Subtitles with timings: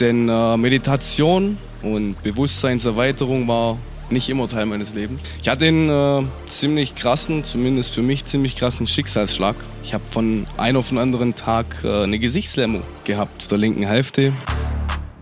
[0.00, 5.20] Denn äh, Meditation und Bewusstseinserweiterung war nicht immer Teil meines Lebens.
[5.40, 9.54] Ich hatte einen äh, ziemlich krassen, zumindest für mich ziemlich krassen Schicksalsschlag.
[9.84, 13.84] Ich habe von einem auf den anderen Tag äh, eine Gesichtslähmung gehabt auf der linken
[13.84, 14.32] Hälfte.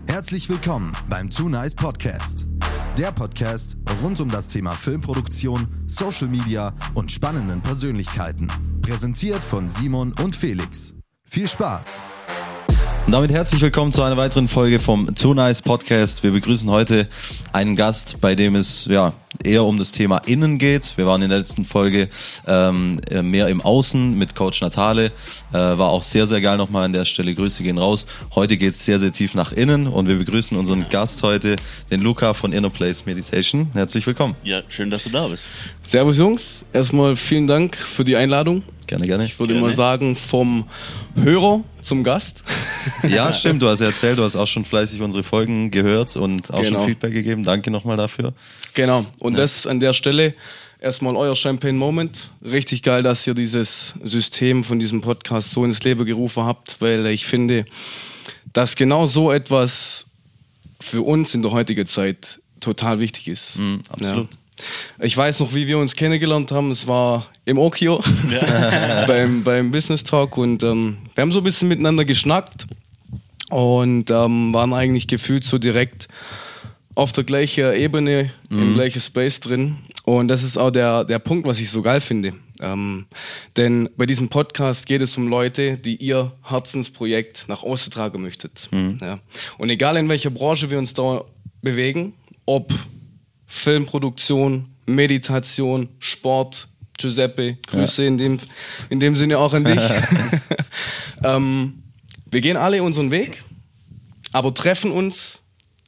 [0.07, 2.47] Herzlich willkommen beim Too Nice Podcast.
[2.97, 8.47] Der Podcast rund um das Thema Filmproduktion, Social Media und spannenden Persönlichkeiten.
[8.81, 10.95] Präsentiert von Simon und Felix.
[11.23, 12.03] Viel Spaß!
[13.09, 16.21] Und damit herzlich willkommen zu einer weiteren Folge vom Too Nice Podcast.
[16.21, 17.07] Wir begrüßen heute
[17.51, 19.13] einen Gast, bei dem es ja
[19.43, 20.95] eher um das Thema Innen geht.
[20.95, 22.09] Wir waren in der letzten Folge
[22.45, 25.05] ähm, mehr im Außen mit Coach Natale.
[25.05, 27.33] Äh, war auch sehr, sehr geil nochmal an der Stelle.
[27.33, 28.05] Grüße gehen raus.
[28.35, 31.55] Heute geht es sehr, sehr tief nach innen und wir begrüßen unseren Gast heute,
[31.89, 33.71] den Luca von Inner Place Meditation.
[33.73, 34.35] Herzlich willkommen.
[34.43, 35.49] Ja, schön, dass du da bist.
[35.81, 38.61] Servus Jungs, erstmal vielen Dank für die Einladung.
[38.89, 39.23] Gerne, gerne.
[39.25, 39.67] Ich würde Gerne.
[39.67, 40.65] mal sagen, vom
[41.15, 42.43] Hörer zum Gast.
[43.07, 43.61] Ja, stimmt.
[43.61, 46.79] Du hast ja erzählt, du hast auch schon fleißig unsere Folgen gehört und auch Genau.
[46.79, 47.43] schon Feedback gegeben.
[47.43, 48.33] Danke nochmal dafür.
[48.73, 49.05] Genau.
[49.19, 50.33] Und das an der Stelle
[50.79, 52.17] erstmal euer Champagne Moment.
[52.43, 57.05] Richtig geil, dass ihr dieses System von diesem Podcast so ins Leben gerufen habt, weil
[57.07, 57.65] ich finde,
[58.53, 60.05] dass genau so etwas
[60.79, 63.51] für uns in der heutigen Zeit total wichtig ist.
[63.89, 64.31] absolut.
[64.31, 64.37] Ja.
[64.99, 66.71] Ich weiß noch, wie wir uns kennengelernt haben.
[66.71, 68.01] Es war im Okio
[69.07, 72.67] beim, beim Business Talk und ähm, wir haben so ein bisschen miteinander geschnackt
[73.49, 76.07] und ähm, waren eigentlich gefühlt so direkt
[76.95, 79.77] auf der gleichen Ebene, im gleichen Space drin.
[80.03, 82.33] Und das ist auch der, der Punkt, was ich so geil finde.
[82.59, 83.05] Ähm,
[83.55, 88.69] denn bei diesem Podcast geht es um Leute, die ihr Herzensprojekt nach außen tragen möchtet.
[88.99, 89.19] Ja.
[89.57, 91.23] Und egal in welcher Branche wir uns da
[91.61, 92.13] bewegen,
[92.45, 92.73] ob
[93.49, 98.37] Filmproduktion, Meditation, Sport, Giuseppe, Grüße in, dem,
[98.89, 99.79] in dem Sinne auch an dich.
[101.23, 101.83] ähm,
[102.29, 103.43] wir gehen alle unseren Weg,
[104.31, 105.39] aber treffen uns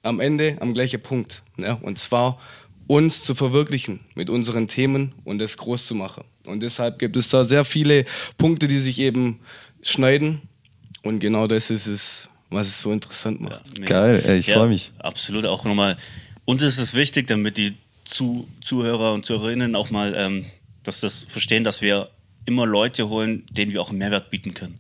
[0.01, 1.43] am Ende am gleichen Punkt.
[1.57, 1.73] Ja?
[1.73, 2.39] Und zwar
[2.87, 6.23] uns zu verwirklichen mit unseren Themen und es groß zu machen.
[6.45, 8.05] Und deshalb gibt es da sehr viele
[8.39, 9.39] Punkte, die sich eben
[9.83, 10.41] schneiden.
[11.03, 13.77] Und genau das ist es, was es so interessant macht.
[13.79, 13.85] Mega.
[13.85, 14.91] Geil, ey, ich freu mich.
[14.97, 15.95] Absolut, auch nochmal.
[16.51, 20.47] Uns ist es wichtig, damit die Zu Zuhörer und Zuhörerinnen auch mal, ähm,
[20.83, 22.09] dass das verstehen, dass wir
[22.45, 24.79] immer Leute holen, denen wir auch einen Mehrwert bieten können.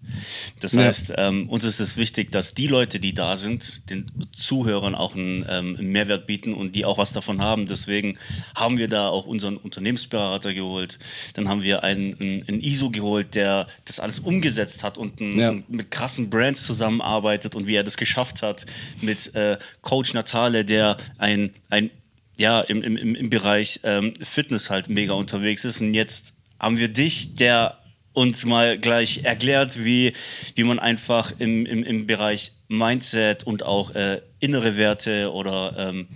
[0.59, 0.81] Das Ja.
[0.81, 5.15] heißt, ähm, uns ist es wichtig, dass die Leute, die da sind, den Zuhörern auch
[5.15, 7.67] einen, ähm, einen Mehrwert bieten und die auch was davon haben.
[7.67, 8.17] Deswegen
[8.55, 10.97] haben wir da auch unseren Unternehmensberater geholt.
[11.35, 15.37] Dann haben wir einen, einen, einen ISO geholt, der das alles umgesetzt hat und ein,
[15.37, 15.53] Ja.
[15.67, 18.65] mit krassen Brands zusammenarbeitet und wie er das geschafft hat
[19.01, 21.91] mit äh, Coach Natale, der ein, ein
[22.37, 25.79] ja, im, im, im im Bereich ähm, Fitness halt mega unterwegs ist.
[25.79, 27.77] Und jetzt haben wir dich, der
[28.13, 30.13] uns mal gleich erklärt, wie,
[30.55, 36.07] wie man einfach im, im, im Bereich Mindset und auch äh, innere Werte oder ähm,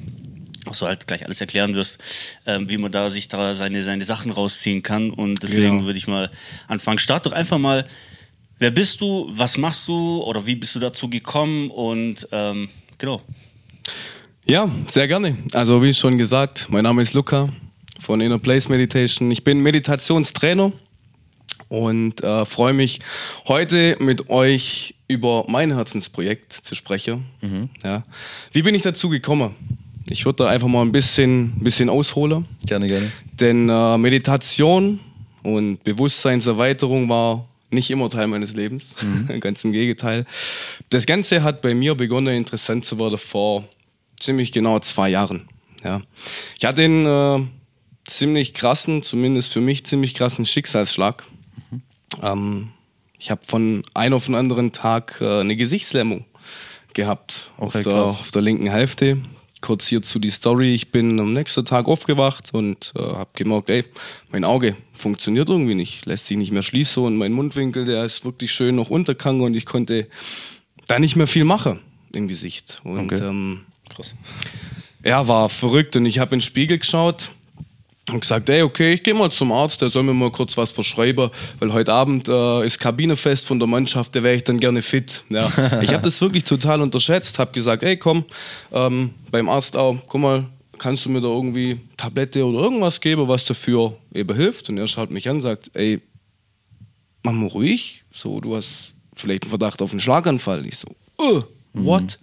[0.65, 1.97] was du halt gleich alles erklären wirst,
[2.45, 5.09] ähm, wie man da sich da seine, seine Sachen rausziehen kann.
[5.11, 5.85] Und deswegen Genau.
[5.85, 6.31] würde ich mal
[6.67, 6.99] anfangen.
[6.99, 7.85] Start doch einfach mal
[8.57, 9.29] Wer bist du?
[9.33, 10.23] Was machst du?
[10.23, 11.69] Oder wie bist du dazu gekommen?
[11.69, 13.21] Und ähm, genau.
[14.45, 15.37] Ja, sehr gerne.
[15.51, 17.49] Also wie schon gesagt, mein Name ist Luca
[17.99, 19.31] von Inner Place Meditation.
[19.31, 20.71] Ich bin Meditationstrainer
[21.69, 22.99] und äh, freue mich
[23.47, 27.25] heute mit euch über mein Herzensprojekt zu sprechen.
[27.83, 28.03] Ja.
[28.51, 29.55] Wie bin ich dazu gekommen?
[30.09, 32.45] Ich würde da einfach mal ein bisschen, bisschen ausholen.
[32.65, 33.11] Gerne, gerne.
[33.39, 34.99] Denn äh, Meditation
[35.43, 38.85] und Bewusstseinserweiterung war nicht immer Teil meines Lebens.
[39.39, 40.25] Ganz im Gegenteil.
[40.89, 43.67] Das Ganze hat bei mir begonnen, interessant zu werden vor
[44.19, 45.47] ziemlich genau zwei Jahren.
[45.83, 46.01] Ja.
[46.57, 47.47] Ich hatte einen äh,
[48.05, 51.23] ziemlich krassen, zumindest für mich ziemlich krassen Schicksalsschlag.
[52.21, 52.69] Ähm,
[53.19, 56.25] ich habe von einem auf den anderen Tag äh, eine Gesichtslähmung
[56.93, 59.17] gehabt Okay, auf, der, auf der linken Hälfte.
[59.61, 60.73] Kurz hierzu die Story.
[60.75, 63.83] Ich bin am nächsten Tag aufgewacht und äh, habe gemerkt, ey,
[64.31, 68.23] mein Auge funktioniert irgendwie nicht, lässt sich nicht mehr schließen und mein Mundwinkel, der ist
[68.25, 70.07] wirklich schön noch untergegangen und ich konnte
[70.87, 71.81] da nicht mehr viel machen
[72.13, 72.79] im Gesicht.
[72.83, 73.23] Und Okay.
[73.25, 74.13] ähm, Krass.
[75.03, 77.31] ja, war verrückt und ich habe in den Spiegel geschaut
[78.11, 80.71] und gesagt, ey, okay, ich gehe mal zum Arzt, der soll mir mal kurz was
[80.71, 84.81] verschreiben, weil heute Abend äh, ist Kabinefest von der Mannschaft, da wäre ich dann gerne
[84.81, 85.23] fit.
[85.29, 85.47] Ja.
[85.81, 88.25] ich habe das wirklich total unterschätzt, habe gesagt, ey, komm,
[88.71, 90.45] ähm, beim Arzt auch, guck mal,
[90.77, 94.69] kannst du mir da irgendwie Tablette oder irgendwas geben, was dafür eben hilft?
[94.69, 95.99] Und er schaut mich an und sagt, ey,
[97.23, 100.65] mach mal ruhig, so, du hast vielleicht einen Verdacht auf einen Schlaganfall.
[100.65, 101.43] Ich so, uh,
[101.73, 102.19] what?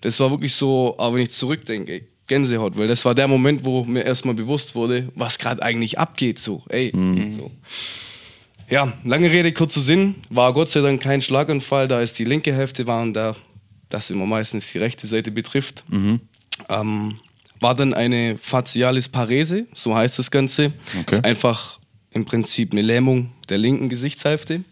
[0.00, 3.64] Das war wirklich so, aber wenn ich zurückdenke, ey, Gänsehaut, weil das war der Moment,
[3.64, 6.92] wo mir erstmal bewusst wurde, was gerade eigentlich abgeht, so, ey,
[7.36, 7.50] so.
[8.70, 12.54] Ja, lange Rede, kurzer Sinn, war Gott sei Dank kein Schlaganfall, da ist die linke
[12.54, 13.34] Hälfte waren da
[13.88, 15.84] das immer meistens die rechte Seite betrifft.
[16.68, 17.16] Ähm,
[17.60, 20.72] war dann eine Facialis Parese, so heißt das Ganze.
[20.92, 21.04] Okay.
[21.06, 21.78] Das ist einfach
[22.10, 24.64] im Prinzip eine Lähmung der linken Gesichtshälfte.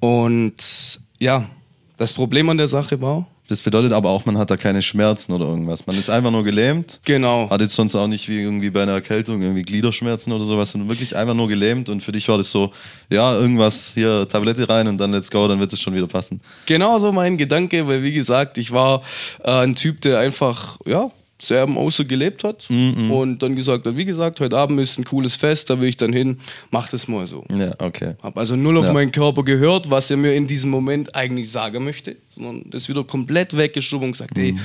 [0.00, 1.48] Und ja,
[1.96, 5.30] das Problem an der Sache war, Das bedeutet aber auch, man hat da keine Schmerzen
[5.30, 5.86] oder irgendwas.
[5.86, 7.00] Man ist einfach nur gelähmt.
[7.04, 10.70] genau, Hat jetzt sonst auch nicht wie irgendwie bei einer Erkältung irgendwie Gliederschmerzen oder sowas,
[10.70, 12.72] sondern wirklich einfach nur gelähmt und für dich war das so,
[13.10, 16.40] ja, irgendwas hier, Tablette rein und dann let's go, dann wird es schon wieder passen.
[16.64, 19.02] Genau so mein Gedanke, weil wie gesagt, ich war
[19.44, 21.10] äh, ein Typ, der einfach, ja,
[21.50, 25.34] im Außer gelebt hat und dann gesagt hat, wie gesagt, heute Abend ist ein cooles
[25.36, 26.38] Fest, da will ich dann hin,
[26.70, 27.44] mach das mal so.
[27.50, 28.14] Ja, okay.
[28.22, 28.92] Hab also null auf Ja.
[28.92, 33.04] meinen Körper gehört, was er mir in diesem Moment eigentlich sagen möchte, sondern das wieder
[33.04, 34.56] komplett weggeschoben und gesagt, ey,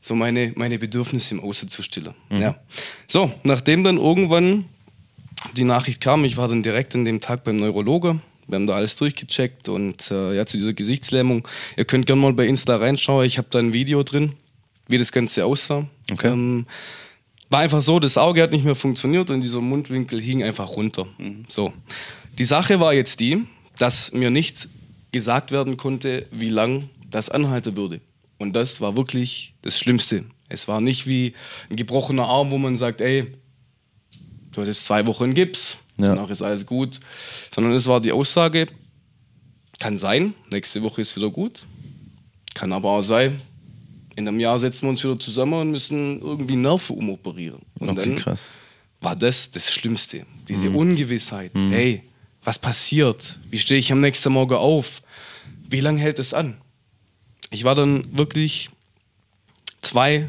[0.00, 2.14] so meine, meine Bedürfnisse im Außen zu stillen.
[2.30, 2.56] Ja.
[3.06, 4.66] So, nachdem dann irgendwann
[5.56, 8.20] die Nachricht kam, ich war dann direkt an dem Tag beim Neurologe.
[8.46, 11.48] Wir haben da alles durchgecheckt und äh, ja, zu dieser Gesichtslähmung.
[11.78, 13.24] Ihr könnt gerne mal bei Insta reinschauen.
[13.26, 14.34] Ich habe da ein Video drin,
[14.88, 15.86] wie das Ganze aussah.
[16.10, 16.28] Okay.
[16.32, 16.66] Ähm,
[17.50, 21.06] war einfach so, das Auge hat nicht mehr funktioniert und dieser Mundwinkel hing einfach runter.
[21.48, 21.72] So.
[22.38, 23.44] Die Sache war jetzt die,
[23.78, 24.68] dass mir nicht
[25.12, 28.00] gesagt werden konnte, wie lang das anhalten würde.
[28.38, 30.24] Und das war wirklich das Schlimmste.
[30.48, 31.34] Es war nicht wie
[31.70, 33.26] ein gebrochener Arm, wo man sagt, ey,
[34.52, 36.08] du hast jetzt zwei Wochen Gips, Ja.
[36.08, 36.98] danach ist alles gut.
[37.54, 38.66] Sondern es war die Aussage,
[39.78, 41.64] kann sein, nächste Woche ist wieder gut.
[42.54, 43.40] Kann aber auch sein,
[44.16, 47.62] in einem Jahr setzen wir uns wieder zusammen und müssen irgendwie Nerven umoperieren.
[47.78, 48.46] Und Okay, dann krass.
[49.00, 50.24] war das das Schlimmste.
[50.48, 51.52] Diese Ungewissheit.
[51.54, 52.02] Hey,
[52.42, 53.38] was passiert?
[53.50, 55.02] Wie stehe ich am nächsten Morgen auf?
[55.68, 56.60] Wie lange hält es an?
[57.50, 58.70] Ich war dann wirklich
[59.82, 60.28] zwei,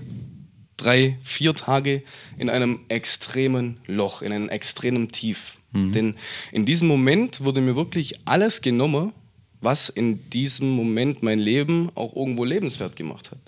[0.78, 2.04] drei, vier Tage
[2.38, 5.54] in einem extremen Loch, in einem extremen Tief.
[5.78, 6.16] Denn
[6.54, 9.12] in diesem Moment wurde mir wirklich alles genommen,
[9.60, 13.40] was in diesem Moment mein Leben auch irgendwo lebenswert gemacht hat.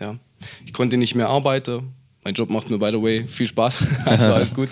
[0.00, 0.16] Ja.
[0.64, 1.92] Ich konnte nicht mehr arbeiten.
[2.24, 3.78] Mein Job macht mir, by the way, viel Spaß.
[4.04, 4.68] also alles gut.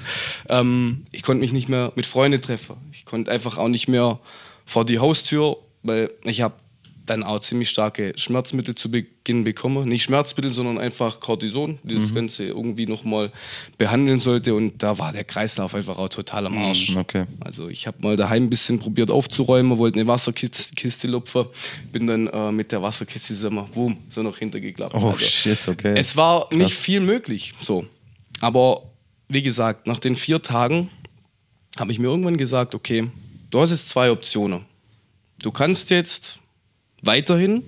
[0.49, 2.76] Ähm, ich konnte mich nicht mehr mit Freunden treffen.
[2.93, 4.19] Ich konnte einfach auch nicht mehr
[4.67, 6.55] vor die Haustür, weil ich habe
[7.06, 9.88] dann auch ziemlich starke Schmerzmittel zu Beginn bekommen.
[9.88, 13.30] Nicht Schmerzmittel, sondern einfach Cortison, die das Ganze irgendwie nochmal
[13.76, 14.54] behandeln sollte.
[14.54, 16.96] Und da war der Kreislauf einfach auch total am Arsch.
[16.96, 17.26] okay.
[17.40, 21.46] Also ich habe mal daheim ein bisschen probiert aufzuräumen, wollte eine Wasserkiste Kiste lupfen,
[21.92, 24.94] bin dann äh, mit der Wasserkiste so mal, boom, so noch hintergeklappt.
[24.94, 25.94] Oh Also, shit, okay.
[25.96, 27.86] Es war nicht viel möglich, so.
[28.40, 28.82] Aber
[29.28, 30.90] wie gesagt, nach den vier Tagen
[31.78, 33.10] habe ich mir irgendwann gesagt, okay,
[33.50, 34.64] du hast jetzt zwei Optionen.
[35.42, 36.38] Du kannst jetzt
[37.06, 37.62] weiterhin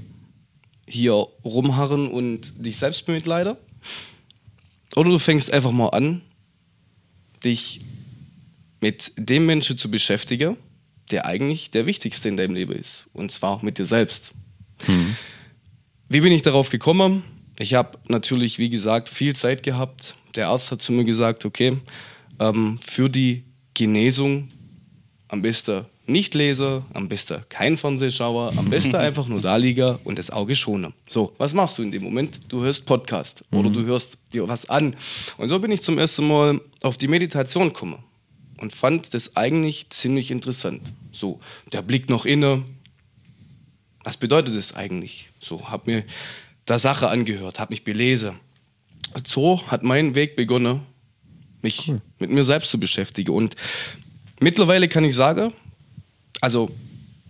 [0.89, 1.13] hier
[1.45, 3.57] rumharren und dich selbst bemitleiden.
[4.95, 6.23] Oder du fängst einfach mal an,
[7.45, 7.81] dich
[8.81, 10.57] mit dem Menschen zu beschäftigen,
[11.11, 13.07] der eigentlich der Wichtigste in deinem Leben ist.
[13.13, 14.31] Und zwar mit dir selbst.
[16.09, 17.25] Wie bin ich darauf gekommen?
[17.59, 20.15] Ich habe natürlich, wie gesagt, viel Zeit gehabt.
[20.35, 21.79] Der Arzt hat zu mir gesagt, okay,
[22.39, 23.45] ähm, für die
[23.75, 24.49] Genesung
[25.29, 30.19] am besten nicht lesen, am besten kein Fernsehschauer, am besten einfach nur da liegen und
[30.19, 30.93] das Auge schonen.
[31.09, 32.41] So, was machst du in dem Moment?
[32.49, 34.97] Du hörst Podcast oder du hörst dir was an.
[35.37, 37.99] Und so bin ich zum ersten Mal auf die Meditation gekommen
[38.59, 40.81] und fand das eigentlich ziemlich interessant.
[41.13, 41.41] So,
[41.73, 42.63] der Blick noch inne,
[44.05, 45.29] was bedeutet das eigentlich?
[45.41, 46.05] So, habe mir
[46.65, 48.39] da Sache angehört, habe mich belesen.
[49.25, 50.83] So hat mein Weg begonnen,
[51.63, 53.33] mich mit mir selbst zu beschäftigen.
[53.33, 53.57] Und
[54.41, 55.53] mittlerweile kann ich sagen,
[56.41, 56.71] also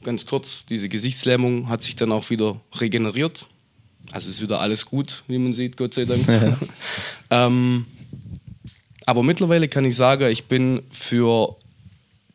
[0.03, 3.47] ganz kurz, diese Gesichtslähmung hat sich dann auch wieder regeneriert.
[4.13, 6.27] Also ist wieder alles gut, wie man sieht, Gott sei Dank.
[7.31, 7.87] ähm,
[9.05, 11.57] aber mittlerweile kann ich sagen, ich bin für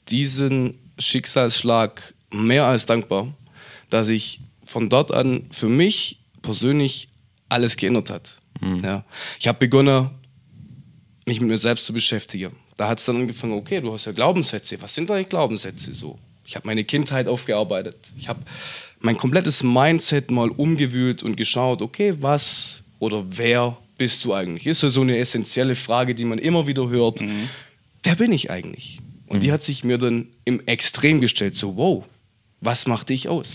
[0.10, 3.34] diesen Schicksalsschlag mehr als dankbar,
[3.90, 7.10] dass ich von dort an für mich persönlich
[7.50, 8.38] alles geändert hat.
[8.84, 9.04] Ja.
[9.40, 10.10] Ich habe begonnen,
[11.26, 12.54] mich mit mir selbst zu beschäftigen.
[12.78, 14.82] Da hat es dann angefangen, okay, du hast ja Glaubenssätze.
[14.82, 16.18] Was sind deine Glaubenssätze so?
[16.52, 17.96] Ich habe meine Kindheit aufgearbeitet.
[18.18, 18.42] Ich habe
[19.00, 24.68] mein komplettes Mindset mal umgewühlt und geschaut, okay, was oder wer bist du eigentlich?
[24.68, 27.24] Ist ja so eine essentielle Frage, die man immer wieder hört.
[28.04, 29.00] Wer bin ich eigentlich?
[29.28, 32.04] Und die hat sich mir dann im Extrem gestellt, so, wow,
[32.60, 33.48] was macht dich aus?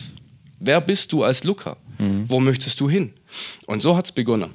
[0.59, 1.76] Wer bist du als Luca?
[2.29, 3.12] Wo möchtest du hin?
[3.67, 4.53] Und so hat es begonnen.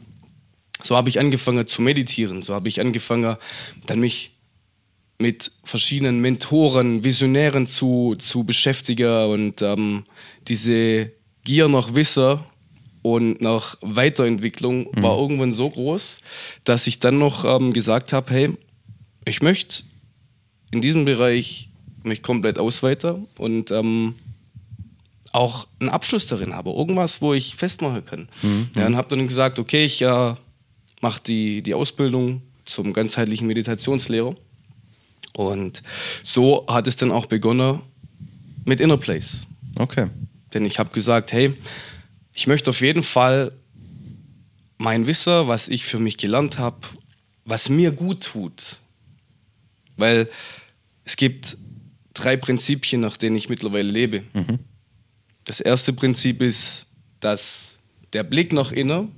[0.81, 2.41] So habe ich angefangen zu meditieren.
[2.41, 3.37] So habe ich angefangen,
[3.85, 4.30] dann mich
[5.21, 10.03] mit verschiedenen Mentoren, Visionären zu, zu beschäftigen und ähm,
[10.47, 11.11] diese
[11.43, 12.39] Gier nach Wissen
[13.01, 16.17] und nach Weiterentwicklung war irgendwann so groß,
[16.63, 18.49] dass ich dann noch ähm, gesagt habe, hey,
[19.25, 19.83] ich möchte
[20.71, 21.69] in diesem Bereich
[22.03, 24.15] mich komplett ausweiten und ähm,
[25.31, 28.29] auch einen Abschluss darin habe, irgendwas, wo ich festmachen kann.
[28.41, 28.69] Mhm.
[28.75, 30.33] Ja, und habe dann gesagt, okay, ich äh,
[31.01, 34.35] mache die, die Ausbildung zum ganzheitlichen Meditationslehrer.
[35.35, 35.81] Und
[36.23, 37.81] so hat es dann auch begonnen
[38.65, 39.41] mit Inner Place.
[39.77, 40.09] Okay.
[40.53, 41.53] Denn ich habe gesagt, hey,
[42.33, 43.53] ich möchte auf jeden Fall
[44.77, 46.79] mein Wissen, was ich für mich gelernt habe,
[47.45, 48.77] was mir gut tut.
[49.95, 50.29] Weil
[51.05, 51.57] es gibt
[52.13, 54.23] drei Prinzipien, nach denen ich mittlerweile lebe.
[54.33, 54.59] Mhm.
[55.45, 56.85] Das erste Prinzip ist,
[57.19, 57.71] dass
[58.13, 59.15] der Blick nach innen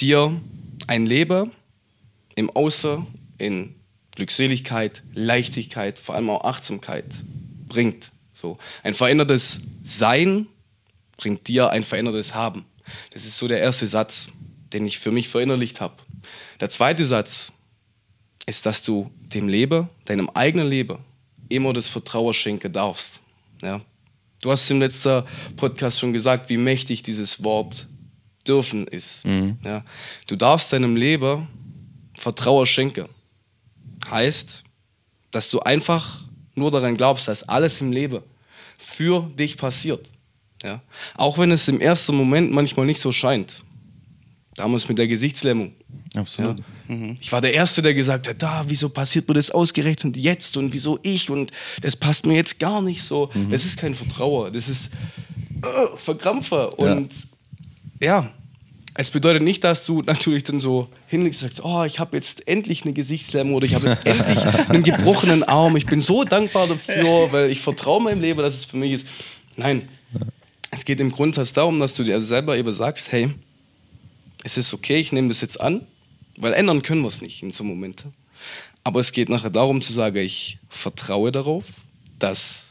[0.00, 0.40] dir
[0.86, 1.50] ein Leben
[2.34, 3.06] im Außer
[3.38, 3.74] in
[4.16, 7.06] Glückseligkeit, Leichtigkeit, vor allem auch Achtsamkeit
[7.68, 8.10] bringt.
[8.34, 8.58] So.
[8.82, 10.46] Ein verändertes Sein
[11.16, 12.64] bringt dir ein verändertes Haben.
[13.12, 14.28] Das ist so der erste Satz,
[14.72, 15.96] den ich für mich verinnerlicht habe.
[16.60, 17.52] Der zweite Satz
[18.46, 20.98] ist, dass du dem Leben, deinem eigenen Leben,
[21.48, 23.20] immer das Vertrauen schenken darfst.
[23.62, 23.80] Ja?
[24.40, 25.24] Du hast im letzten
[25.56, 27.86] Podcast schon gesagt, wie mächtig dieses Wort
[28.46, 29.24] dürfen ist.
[29.24, 29.58] Mhm.
[29.64, 29.84] Ja?
[30.26, 31.46] Du darfst deinem Leben
[32.14, 33.06] Vertrauen schenken.
[34.10, 34.64] Heißt,
[35.30, 36.22] dass du einfach
[36.54, 38.22] nur daran glaubst, dass alles im Leben
[38.78, 40.08] für dich passiert.
[40.62, 40.82] Ja?
[41.14, 43.62] Auch wenn es im ersten Moment manchmal nicht so scheint.
[44.54, 45.72] Damals mit der Gesichtslähmung.
[46.14, 46.58] Absolut.
[46.58, 46.94] Ja?
[46.94, 47.16] Mhm.
[47.20, 50.72] Ich war der Erste, der gesagt hat, da, wieso passiert mir das ausgerechnet jetzt und
[50.72, 51.52] wieso ich und
[51.82, 53.30] das passt mir jetzt gar nicht so.
[53.32, 53.50] Mhm.
[53.50, 54.90] Das ist kein Vertrauer, das ist
[55.62, 56.76] äh, Verkrampfer.
[56.78, 57.12] Und
[58.00, 58.22] ja.
[58.22, 58.32] ja,
[59.00, 62.46] es bedeutet nicht, dass du natürlich dann so hinlegst und sagst, oh, ich habe jetzt
[62.46, 65.74] endlich eine Gesichtslähmung oder ich habe jetzt endlich einen gebrochenen Arm.
[65.76, 69.06] Ich bin so dankbar dafür, weil ich vertraue meinem Leben, dass es für mich ist.
[69.56, 69.88] Nein,
[70.70, 73.30] es geht im Grundsatz darum, dass du dir selber eben sagst, hey,
[74.44, 75.86] es ist okay, ich nehme das jetzt an,
[76.36, 78.12] weil ändern können wir es nicht in so Momenten.
[78.84, 81.64] Aber es geht nachher darum zu sagen, ich vertraue darauf,
[82.18, 82.64] dass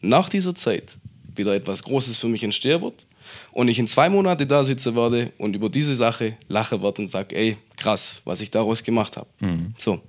[0.00, 0.96] nach dieser Zeit
[1.36, 3.04] wieder etwas Großes für mich entstehen wird
[3.52, 7.08] und ich in zwei Monaten da sitze werde und über diese Sache lache werde und
[7.08, 9.28] sage, ey, krass, was ich daraus gemacht habe.
[9.40, 9.74] Mhm.
[9.78, 10.00] So.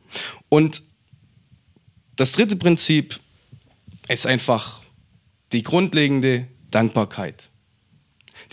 [0.50, 0.84] Und
[2.16, 3.20] das dritte Prinzip
[4.08, 4.82] ist einfach
[5.52, 7.50] die grundlegende Dankbarkeit.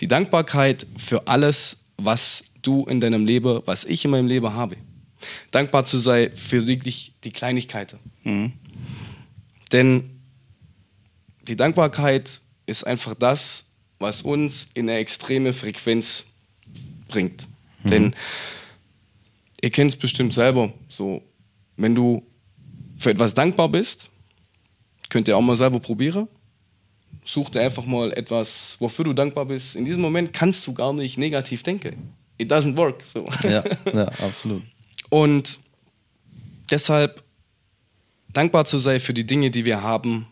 [0.00, 4.76] Die Dankbarkeit für alles, was du in deinem Leben, was ich in meinem Leben habe.
[5.50, 7.98] Dankbar zu sein für wirklich die Kleinigkeiten.
[8.24, 8.52] Mhm.
[9.70, 10.20] Denn
[11.42, 13.64] die Dankbarkeit ist einfach das,
[14.02, 16.24] was uns in eine extreme Frequenz
[17.08, 17.48] bringt.
[17.82, 17.90] Mhm.
[17.90, 18.14] Denn
[19.62, 21.22] ihr kennt es bestimmt selber, so,
[21.76, 22.22] wenn du
[22.98, 24.10] für etwas dankbar bist,
[25.08, 26.28] könnt ihr auch mal selber probieren.
[27.24, 29.76] Such dir einfach mal etwas, wofür du dankbar bist.
[29.76, 33.02] In diesem Moment kannst du gar nicht negativ denken it doesn't work.
[33.02, 33.28] So.
[33.44, 34.62] Ja, ja, absolut.
[35.08, 35.58] Und
[36.70, 37.22] deshalb
[38.32, 40.26] dankbar zu sein für die Dinge, die wir haben,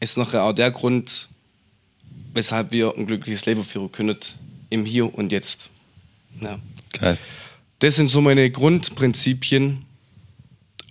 [0.00, 1.28] ist nachher auch der Grund,
[2.36, 4.18] weshalb wir ein glückliches Leben führen können,
[4.70, 5.70] im Hier und Jetzt.
[6.40, 6.58] Ja.
[6.92, 7.18] Geil.
[7.80, 9.84] Das sind so meine Grundprinzipien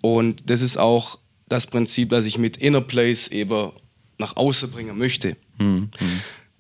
[0.02, 3.72] und das ist auch das Prinzip, das ich mit Inner Place eben
[4.18, 5.36] nach außen bringen möchte.
[5.58, 5.90] Mhm.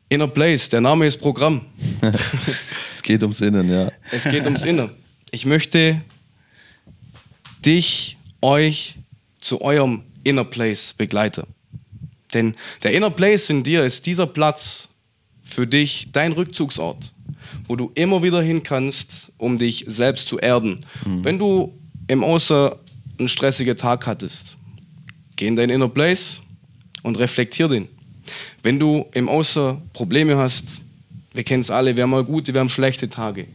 [0.10, 1.66] Inner Place, der Name ist Programm.
[2.92, 3.92] es geht ums Innen, ja.
[4.12, 4.92] Es geht ums Innen.
[5.32, 6.02] Ich möchte
[7.66, 8.96] dich, euch
[9.40, 11.44] zu eurem Inner Place begleiten.
[12.34, 14.90] Denn der Inner Place in dir ist dieser Platz
[15.44, 17.12] für dich, dein Rückzugsort,
[17.68, 20.86] wo du immer wieder hin kannst, um dich selbst zu erden.
[21.06, 21.24] Mhm.
[21.24, 21.74] Wenn du
[22.08, 22.80] im Außer
[23.18, 24.58] einen stressigen Tag hattest,
[25.36, 26.42] geh in dein Inner Place
[27.04, 27.88] und reflektier den.
[28.64, 30.66] Wenn du im Außer Probleme hast,
[31.34, 33.48] wir kennen es alle, wir haben mal gute, wir haben schlechte Tage.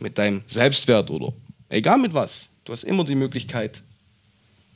[0.00, 1.32] Mit deinem Selbstwert oder
[1.68, 2.46] egal mit was.
[2.64, 3.82] Du hast immer die Möglichkeit,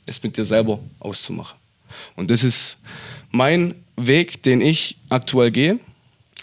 [0.05, 1.57] es mit dir selber auszumachen.
[2.15, 2.77] Und das ist
[3.31, 5.79] mein Weg, den ich aktuell gehe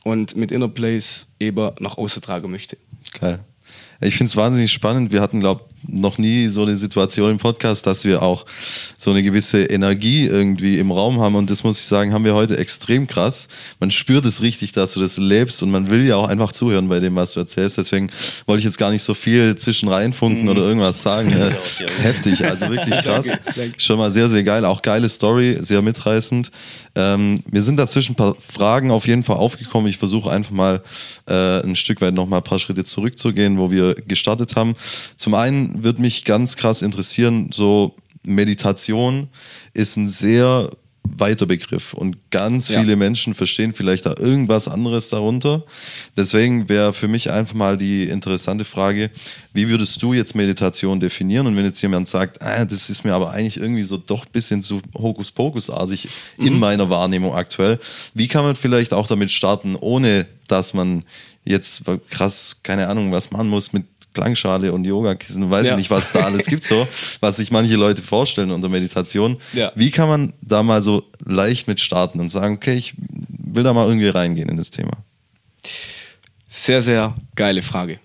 [0.05, 2.77] und mit Inner Place eben nach außen tragen möchte.
[3.19, 3.41] Geil.
[4.01, 5.13] Ich finde es wahnsinnig spannend.
[5.13, 8.47] Wir hatten, glaube noch nie so eine Situation im Podcast, dass wir auch
[8.99, 11.35] so eine gewisse Energie irgendwie im Raum haben.
[11.35, 13.49] Und das muss ich sagen, haben wir heute extrem krass.
[13.81, 16.89] Man spürt es richtig, dass du das lebst und man will ja auch einfach zuhören
[16.89, 17.79] bei dem, was du erzählst.
[17.79, 18.11] Deswegen
[18.47, 20.49] wollte ich jetzt gar nicht so viel zwischen reinfunken mhm.
[20.49, 21.31] oder irgendwas sagen.
[21.31, 21.51] Ja,
[21.99, 23.27] heftig, also wirklich krass.
[23.77, 24.65] Schon mal sehr, sehr geil.
[24.65, 26.51] Auch geile Story, sehr mitreißend.
[26.95, 29.89] Ähm, mir sind dazwischen ein paar Fragen auf jeden Fall aufgekommen.
[29.89, 30.83] Ich versuche einfach mal
[31.27, 34.75] äh, ein Stück weit noch mal ein paar Schritte zurückzugehen, wo wir gestartet haben.
[35.17, 39.29] Zum einen würde mich ganz krass interessieren, so Meditation
[39.75, 40.71] ist ein sehr
[41.05, 42.81] weiter Begriff und ganz Ja.
[42.81, 45.64] viele Menschen verstehen vielleicht da irgendwas anderes darunter.
[46.17, 49.11] Deswegen wäre für mich einfach mal die interessante Frage,
[49.52, 51.49] wie würdest du jetzt Meditation definieren?
[51.49, 54.33] Und wenn jetzt jemand sagt, ah, das ist mir aber eigentlich irgendwie so doch ein
[54.33, 57.81] bisschen zu Hokuspokusartig in meiner Wahrnehmung aktuell,
[58.14, 61.05] wie kann man vielleicht auch damit starten, ohne dass man
[61.45, 65.73] jetzt krass, keine Ahnung, was machen muss mit Klangschale und Yogakissen, weiß Ja.
[65.73, 66.87] ich nicht, was da alles gibt, so,
[67.21, 69.38] was sich manche Leute vorstellen unter Meditation.
[69.52, 69.73] Ja.
[69.75, 73.73] Wie kann man da mal so leicht mit starten und sagen, okay, ich will da
[73.73, 74.92] mal irgendwie reingehen in das Thema?
[76.49, 77.99] Sehr, sehr geile Frage.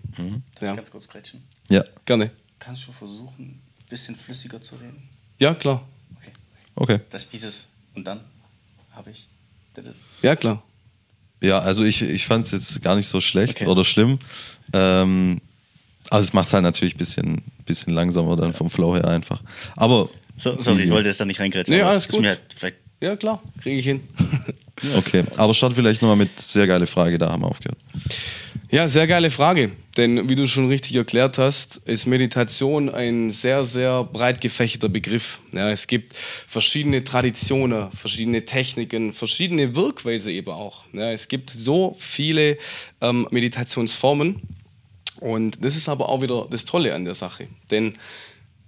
[0.61, 1.43] Ja, Ganz kurz grätschen.
[1.69, 2.31] Ja, gerne.
[2.59, 5.03] Kannst du versuchen, ein bisschen flüssiger zu reden?
[5.37, 5.83] Ja, klar.
[6.15, 6.31] Okay.
[6.75, 6.99] okay.
[7.09, 8.21] Dass ich dieses und dann
[8.91, 9.27] habe ich.
[10.23, 10.63] Ja, klar.
[11.43, 13.67] Ja, also ich, ich fand es jetzt gar nicht so schlecht Okay.
[13.67, 14.17] oder schlimm.
[14.73, 15.39] Ähm,
[16.09, 19.41] also es macht halt natürlich ein bisschen, bisschen langsamer dann vom Flow her einfach.
[19.75, 20.85] Aber So, sorry, easy.
[20.87, 21.75] ich wollte jetzt da nicht reingrätschen.
[21.75, 22.25] Nee, alles gut.
[22.25, 23.41] Halt vielleicht Ja, klar.
[23.61, 24.01] Kriege ich hin.
[24.95, 27.79] Okay, aber start vielleicht nochmal mit sehr geile Frage, da haben wir aufgehört.
[28.69, 29.71] Ja, sehr geile Frage.
[29.97, 35.39] Denn wie du schon richtig erklärt hast, ist Meditation ein sehr, sehr breit gefächerter Begriff.
[35.51, 40.83] Ja, es gibt verschiedene Traditionen, verschiedene Techniken, verschiedene Wirkweise eben auch.
[40.93, 42.59] Ja, es gibt so viele
[43.01, 44.41] ähm, Meditationsformen.
[45.19, 47.47] Und das ist aber auch wieder das Tolle an der Sache.
[47.71, 47.93] Denn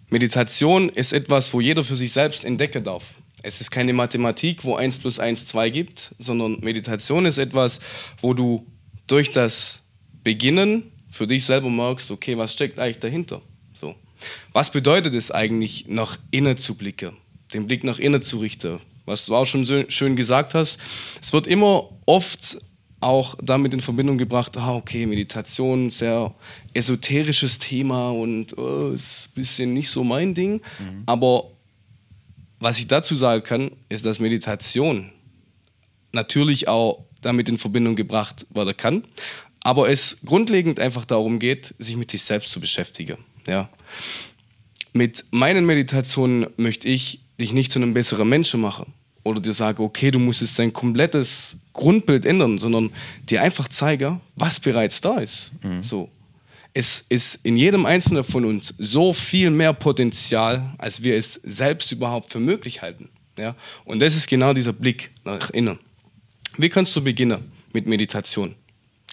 [0.09, 3.03] Meditation ist etwas, wo jeder für sich selbst entdecken darf.
[3.41, 7.79] Es ist keine Mathematik, wo 1 plus 1 2 gibt, sondern Meditation ist etwas,
[8.21, 8.65] wo du
[9.07, 9.81] durch das
[10.23, 13.41] Beginnen für dich selber merkst, okay, was steckt eigentlich dahinter?
[13.79, 13.95] So.
[14.51, 17.15] Was bedeutet es eigentlich, nach innen zu blicken,
[17.53, 18.79] den Blick nach innen zu richten?
[19.05, 20.77] Was du auch schon so schön gesagt hast,
[21.21, 22.59] es wird immer oft
[23.01, 26.33] auch damit in Verbindung gebracht, ah, okay, Meditation, sehr
[26.73, 30.61] esoterisches Thema und oh, ist ein bisschen nicht so mein Ding.
[31.05, 31.51] Aber
[32.59, 35.11] was ich dazu sagen kann, ist, dass Meditation
[36.11, 39.03] natürlich auch damit in Verbindung gebracht werden kann,
[39.61, 43.17] aber es grundlegend einfach darum geht, sich mit sich selbst zu beschäftigen.
[43.45, 43.69] Ja.
[44.93, 48.93] Mit meinen Meditationen möchte ich dich nicht zu einem besseren Menschen machen
[49.29, 52.91] oder dir sagen, okay, du musst jetzt dein komplettes Grundbild ändern, sondern
[53.29, 55.51] dir einfach zeigen, was bereits da ist.
[55.81, 56.09] So.
[56.73, 61.91] Es ist in jedem Einzelnen von uns so viel mehr Potenzial, als wir es selbst
[61.91, 63.09] überhaupt für möglich halten.
[63.37, 63.55] Ja?
[63.85, 65.79] Und das ist genau dieser Blick nach innen.
[66.57, 68.55] Wie kannst du beginnen mit Meditation?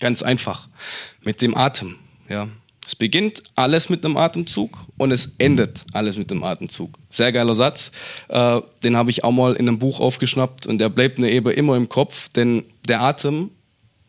[0.01, 0.69] Ganz einfach,
[1.25, 1.97] mit dem Atem.
[2.29, 2.49] Ja?
[2.87, 6.99] Es beginnt alles mit einem Atemzug und es endet alles mit einem Atemzug.
[7.11, 7.91] Sehr geiler Satz.
[8.29, 11.51] Äh, den habe ich auch mal in einem Buch aufgeschnappt und der bleibt mir eben
[11.51, 13.51] immer im Kopf, denn der Atem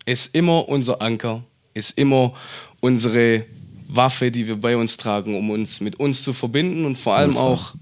[0.05, 2.33] ist immer unser Anker, ist immer
[2.79, 3.45] unsere
[3.87, 7.35] Waffe, die wir bei uns tragen, um uns mit uns zu verbinden und vor allem
[7.37, 7.73] auch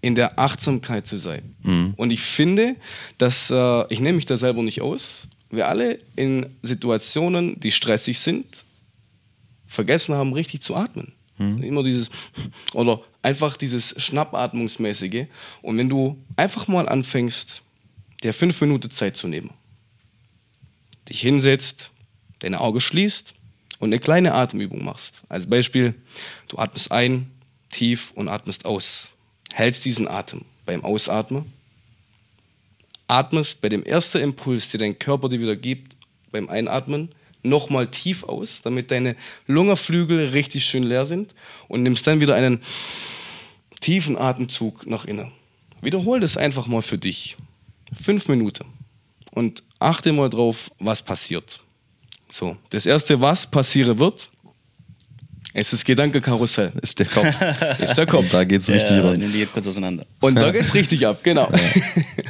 [0.00, 1.56] in der Achtsamkeit zu sein.
[1.96, 2.76] Und ich finde,
[3.18, 5.26] dass äh, ich nehme mich da selber nicht aus.
[5.50, 8.46] Wir alle in Situationen, die stressig sind,
[9.76, 11.12] vergessen haben, richtig zu atmen.
[11.38, 12.10] Immer dieses,
[12.72, 15.26] oder einfach dieses Schnappatmungsmäßige.
[15.62, 17.62] Und wenn du einfach mal anfängst,
[18.22, 19.50] dir fünf Minuten Zeit zu nehmen,
[21.08, 21.90] dich hinsetzt,
[22.38, 23.34] deine Augen schließt
[23.78, 25.22] und eine kleine Atemübung machst.
[25.28, 25.94] Als Beispiel,
[26.48, 27.30] du atmest ein,
[27.70, 29.08] tief und atmest aus.
[29.52, 31.52] Hältst diesen Atem beim Ausatmen,
[33.08, 35.96] atmest bei dem ersten Impuls, den dein Körper dir wieder gibt,
[36.32, 37.10] beim Einatmen,
[37.48, 41.34] nochmal tief aus, damit deine Lungenflügel richtig schön leer sind
[41.68, 42.60] und nimmst dann wieder einen
[43.80, 45.32] tiefen Atemzug nach innen.
[45.80, 47.36] Wiederhol das einfach mal für dich.
[48.02, 48.64] Fünf Minuten.
[49.30, 51.60] Und achte mal drauf, was passiert.
[52.30, 54.30] So, das erste, was passieren wird,
[55.54, 56.72] ist das Gedankekarussell.
[56.82, 57.26] Ist der Kopf.
[57.78, 58.30] Ist der Kopf.
[58.30, 60.06] da geht's richtig ja, geht.
[60.20, 61.50] Und da geht's richtig ab, genau.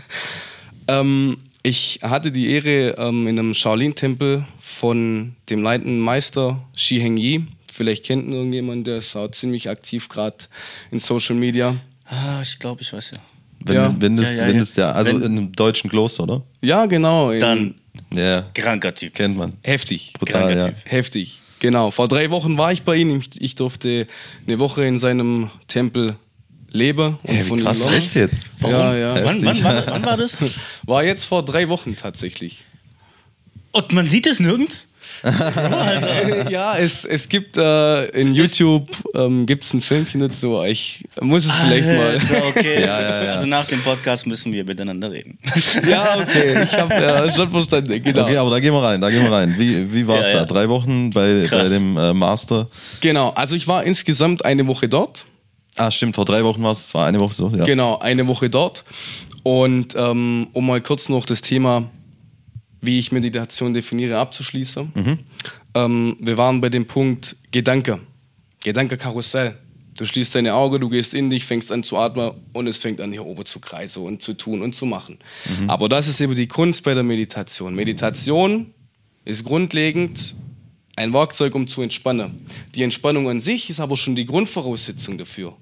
[0.88, 7.16] ähm, ich hatte die Ehre, ähm, in einem Shaolin-Tempel von dem leitenden Meister Shi Heng
[7.16, 10.36] Yi, vielleicht kennt ihn irgendjemand, der ist auch ziemlich aktiv gerade
[10.90, 11.74] in Social Media.
[12.04, 13.18] Ah, ich glaube, ich weiß ja.
[13.60, 13.94] Wenn, Ja.
[13.98, 14.60] wenn das, Ja, ja, wenn ja.
[14.60, 16.42] das der, also Wenn- in einem deutschen Kloster, oder?
[16.60, 17.30] Ja, genau.
[17.30, 17.74] in- Dann
[18.14, 19.14] Ja, kranker Typ.
[19.14, 19.54] kennt man.
[19.62, 20.12] Heftig.
[20.12, 20.66] Brutal, Kranker ja.
[20.68, 20.76] Typ.
[20.84, 21.40] Heftig.
[21.58, 21.90] Genau.
[21.90, 23.20] Vor drei Wochen war ich bei ihm.
[23.38, 24.06] Ich durfte
[24.46, 26.14] eine Woche in seinem Tempel
[26.70, 27.18] leben.
[27.22, 27.96] Und Hey, von krass lernen.
[27.96, 28.36] ist jetzt?
[28.62, 29.24] Ja, ja.
[29.24, 30.38] Wann, wann, wann, wann war das?
[30.84, 32.64] War jetzt vor drei Wochen tatsächlich.
[33.72, 34.88] Und man sieht es nirgends?
[36.50, 40.62] ja, es, es gibt äh, in YouTube ähm, gibt's ein Filmchen dazu.
[40.62, 42.08] Ich muss es vielleicht mal.
[42.10, 42.80] Also, okay.
[42.80, 43.32] Ja, ja, ja.
[43.34, 45.38] Also nach dem Podcast müssen wir miteinander reden.
[45.88, 48.02] ja, okay, ich habe äh, schon verstanden.
[48.02, 48.24] Genau.
[48.24, 49.54] Okay, aber da gehen wir rein, da gehen wir rein.
[49.58, 50.38] Wie, wie war es Ja, da?
[50.40, 50.44] ja.
[50.44, 52.68] Drei Wochen bei, bei dem äh, Master?
[53.00, 53.30] genau.
[53.30, 55.24] Also ich war insgesamt eine Woche dort.
[55.76, 57.50] Ah, stimmt, vor drei Wochen war es, es war eine Woche so.
[57.50, 57.64] Ja.
[57.64, 58.84] Genau, eine Woche dort.
[59.42, 61.88] Und ähm, um mal kurz noch das Thema,
[62.80, 64.92] wie ich Meditation definiere, abzuschließen.
[64.94, 65.18] Mhm.
[65.74, 68.00] Ähm, wir waren bei dem Punkt Gedanke.
[68.64, 69.58] Gedanke-Karussell.
[69.98, 73.00] Du schließt deine Augen, du gehst in dich, fängst an zu atmen und es fängt
[73.00, 75.18] an hier oben zu kreisen und zu tun und zu machen.
[75.68, 77.74] Aber das ist eben die Kunst bei der Meditation.
[77.74, 78.74] Meditation
[79.24, 80.34] ist grundlegend
[80.96, 82.46] ein Werkzeug, um zu entspannen.
[82.74, 85.54] Die Entspannung an sich ist aber schon die Grundvoraussetzung dafür.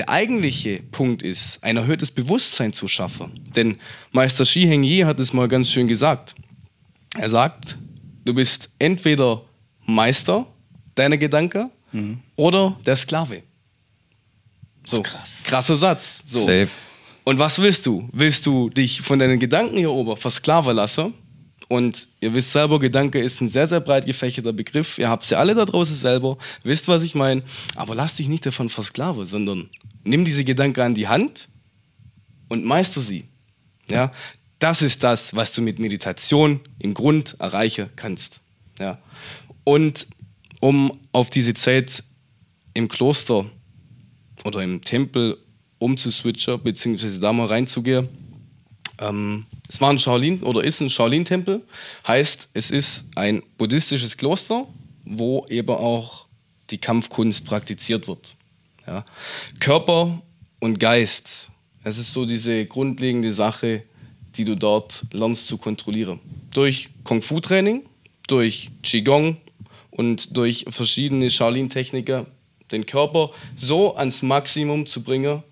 [0.00, 3.32] Der eigentliche Punkt ist, ein erhöhtes Bewusstsein zu schaffen.
[3.54, 3.76] Denn
[4.12, 6.34] Meister Shi Heng Yi hat es mal ganz schön gesagt.
[7.18, 7.76] Er sagt,
[8.24, 9.42] du bist entweder
[9.84, 10.46] Meister
[10.94, 11.70] deiner Gedanken
[12.34, 13.42] oder der Sklave.
[14.86, 15.42] So, Krass.
[15.44, 16.22] krasser Satz.
[16.26, 16.40] So.
[16.46, 16.68] Safe.
[17.24, 18.08] Und was willst du?
[18.10, 21.12] Willst du dich von deinen Gedanken hier oben versklaven lassen?
[21.68, 24.98] Und ihr wisst selber, Gedanke ist ein sehr, sehr breit gefächerter Begriff.
[24.98, 27.42] Ihr habt sie alle da draußen selber, wisst, was ich meine.
[27.76, 29.70] Aber lass dich nicht davon versklaven, sondern
[30.02, 31.48] nimm diese Gedanken an die Hand
[32.48, 33.24] und meister sie.
[33.88, 34.12] Ja?
[34.58, 38.40] Das ist das, was du mit Meditation im Grund erreichen kannst.
[38.78, 38.98] Ja?
[39.64, 40.06] Und
[40.60, 42.04] um auf diese Zeit
[42.74, 43.46] im Kloster
[44.44, 45.38] oder im Tempel
[45.78, 48.08] umzuswitchen, beziehungsweise da mal reinzugehen.
[49.00, 51.62] Ähm, es war ein Shaolin oder ist ein Shaolin-Tempel,
[52.06, 54.66] heißt, es ist ein buddhistisches Kloster,
[55.04, 56.26] wo eben auch
[56.68, 58.34] die Kampfkunst praktiziert wird.
[58.86, 59.04] Ja.
[59.58, 60.20] Körper
[60.60, 61.50] und Geist,
[61.82, 63.84] das ist so diese grundlegende Sache,
[64.36, 66.20] die du dort lernst zu kontrollieren.
[66.52, 67.82] Durch Kung-Fu-Training,
[68.28, 69.38] durch Qigong
[69.90, 72.26] und durch verschiedene Shaolin-Techniken
[72.70, 75.42] den Körper so ans Maximum zu bringen,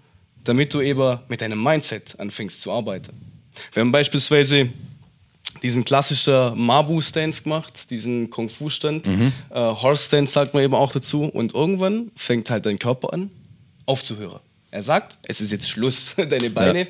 [0.44, 3.27] damit du eben mit deinem Mindset anfängst zu arbeiten.
[3.72, 4.68] Wir haben beispielsweise
[5.62, 9.06] diesen klassischen Mabu-Stance gemacht, diesen Kung-Fu-Stand.
[9.08, 11.24] Äh, Horse-Stance sagt man eben auch dazu.
[11.24, 13.30] Und irgendwann fängt halt dein Körper an,
[13.86, 14.40] aufzuhören.
[14.70, 16.14] Er sagt, es ist jetzt Schluss.
[16.16, 16.86] Deine Beine, Ja.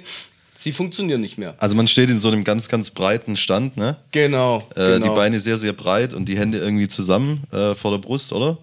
[0.59, 1.55] sie funktionieren nicht mehr.
[1.59, 3.97] Also man steht in so einem ganz, ganz breiten Stand, ne?
[4.13, 4.65] Genau.
[4.75, 5.09] Äh, genau.
[5.09, 8.59] Die Beine sehr, sehr breit und die Hände irgendwie zusammen äh, vor der Brust, oder?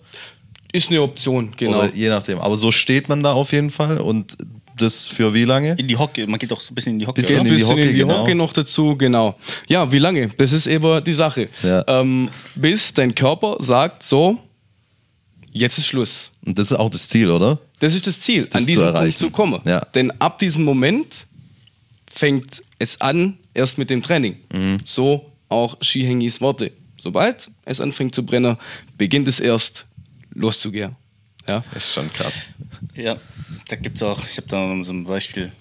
[0.73, 1.79] Ist eine Option, genau.
[1.79, 2.39] Oder je nachdem.
[2.39, 4.35] Aber so steht man da auf jeden Fall und
[4.77, 5.75] das für wie lange?
[5.77, 7.21] In die Hocke, man geht doch so ein bisschen in die Hocke.
[7.21, 8.19] Bisschen Ein in die bisschen Hocke, in die genau.
[8.19, 9.37] Hocke noch dazu, genau.
[9.67, 10.27] Ja, wie lange?
[10.37, 11.49] Das ist eben die Sache.
[11.63, 11.83] Ja.
[11.87, 14.37] Ähm, bis dein Körper sagt, so,
[15.51, 16.31] jetzt ist Schluss.
[16.45, 17.59] Und das ist auch das Ziel, oder?
[17.79, 19.17] Das ist das Ziel, Das an zu diesen Punkt erreichen.
[19.19, 19.61] zu kommen.
[19.65, 19.79] Ja.
[19.93, 21.25] Denn ab diesem Moment
[22.13, 24.37] fängt es an, erst mit dem Training.
[24.53, 24.77] Mhm.
[24.85, 26.71] So auch Shihengis Worte.
[27.01, 28.57] Sobald es anfängt zu brennen,
[28.97, 29.85] beginnt es erst
[30.33, 30.95] loszugehen.
[31.47, 31.63] Ja.
[31.73, 32.41] Das ist schon krass.
[32.95, 33.17] Ja,
[33.67, 35.51] da gibt's auch, ich habe da so ein Beispiel.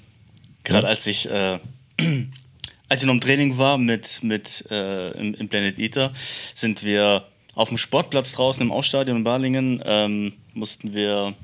[0.64, 1.59] Gerade als ich, äh,
[2.88, 6.12] als ich noch im Training war mit, mit äh, im, im Planet Eater,
[6.55, 11.35] sind wir auf dem Sportplatz draußen im Ausstadion in Balingen, ähm, mussten wir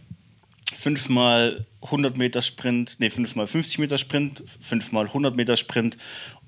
[0.74, 5.96] fünfmal 100 Meter Sprint, nee, fünfmal 50 Meter Sprint, fünfmal 100 Meter Sprint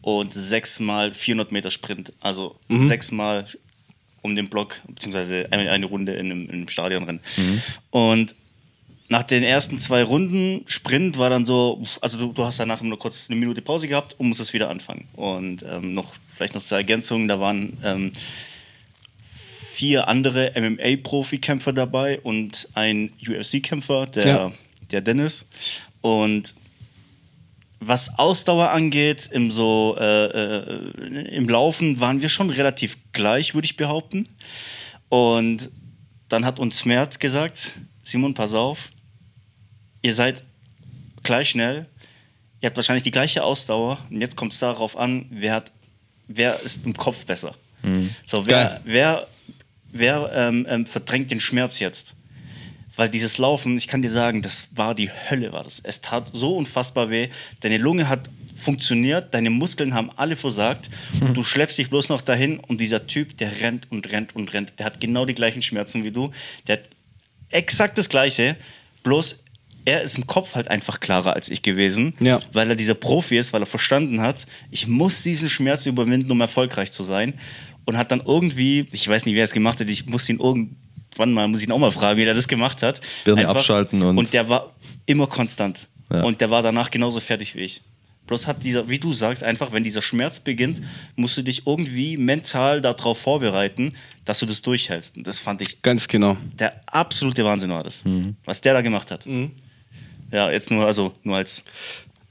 [0.01, 2.13] und sechsmal 400 Meter Sprint.
[2.21, 3.47] Also sechsmal
[4.21, 7.21] um den Block, beziehungsweise eine, eine Runde in einem, in einem Stadion rennen.
[7.91, 8.35] Und
[9.13, 12.99] nach den ersten zwei Runden Sprint war dann so, also du, du hast danach nur
[12.99, 15.07] kurz eine Minute Pause gehabt und musstest wieder anfangen.
[15.13, 18.13] Und ähm, noch vielleicht noch zur Ergänzung, da waren ähm,
[19.75, 24.53] vier andere MMA-Profi-Kämpfer dabei und ein UFC-Kämpfer, der, Ja.
[24.91, 25.45] der Dennis.
[26.01, 26.55] Und
[27.81, 33.67] was Ausdauer angeht, im, so, äh, äh, im Laufen waren wir schon relativ gleich, würde
[33.67, 34.27] ich behaupten.
[35.11, 35.69] Und
[36.31, 37.73] dann hat uns Mert gesagt,
[38.05, 38.92] Simon, pass auf,
[40.03, 40.43] ihr seid
[41.23, 41.87] gleich schnell,
[42.61, 45.73] ihr habt wahrscheinlich die gleiche Ausdauer und jetzt kommt es darauf an, wer, hat,
[46.29, 47.55] wer ist im Kopf besser.
[48.27, 49.27] So, wer, wer,
[49.91, 52.15] wer ähm, ähm, verdrängt den Schmerz jetzt?
[52.95, 55.81] Weil dieses Laufen, ich kann dir sagen, das war die Hölle, war das.
[55.83, 57.29] Es tat so unfassbar weh.
[57.61, 60.91] Deine Lunge hat funktioniert, deine Muskeln haben alle versagt.
[61.21, 64.53] Und du schleppst dich bloß noch dahin und dieser Typ, der rennt und rennt und
[64.53, 64.79] rennt.
[64.79, 66.31] Der hat genau die gleichen Schmerzen wie du.
[66.67, 66.91] Der hat
[67.49, 68.57] exakt das Gleiche,
[69.03, 69.42] bloß
[69.85, 72.41] er ist im Kopf halt einfach klarer als ich gewesen, Ja.
[72.53, 76.41] weil er dieser Profi ist, weil er verstanden hat, ich muss diesen Schmerz überwinden, um
[76.41, 77.35] erfolgreich zu sein.
[77.85, 81.33] Und hat dann irgendwie, ich weiß nicht, wer es gemacht hat, ich muss ihn irgendwann
[81.33, 83.01] mal, muss ich ihn auch mal fragen, wie er das gemacht hat.
[83.25, 84.73] Birne abschalten und- Und der war
[85.07, 85.89] immer konstant.
[86.13, 86.23] Ja.
[86.23, 87.81] Und der war danach genauso fertig wie ich.
[88.29, 90.81] Bloß hat dieser, wie du sagst, einfach, wenn dieser Schmerz beginnt,
[91.17, 95.17] musst du dich irgendwie mental darauf vorbereiten, dass du das durchhältst.
[95.17, 96.37] Und das fand ich Ganz genau.
[96.57, 98.37] der absolute Wahnsinn war das, Mhm.
[98.45, 99.27] was der da gemacht hat.
[100.33, 101.63] Ja, jetzt nur, also nur als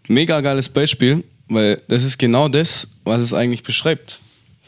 [0.07, 4.19] Mega geiles Beispiel, weil das ist genau das, was es eigentlich beschreibt.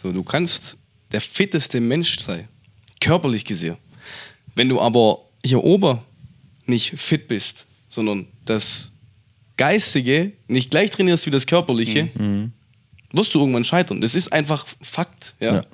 [0.01, 0.77] So, du kannst
[1.11, 2.47] der fitteste Mensch sein,
[3.01, 3.77] körperlich gesehen.
[4.55, 5.99] Wenn du aber hier oben
[6.65, 8.91] nicht fit bist, sondern das
[9.57, 12.09] Geistige nicht gleich trainierst wie das Körperliche,
[13.11, 14.01] wirst du irgendwann scheitern.
[14.01, 15.35] Das ist einfach Fakt.
[15.39, 15.55] Ja?
[15.55, 15.65] Ja.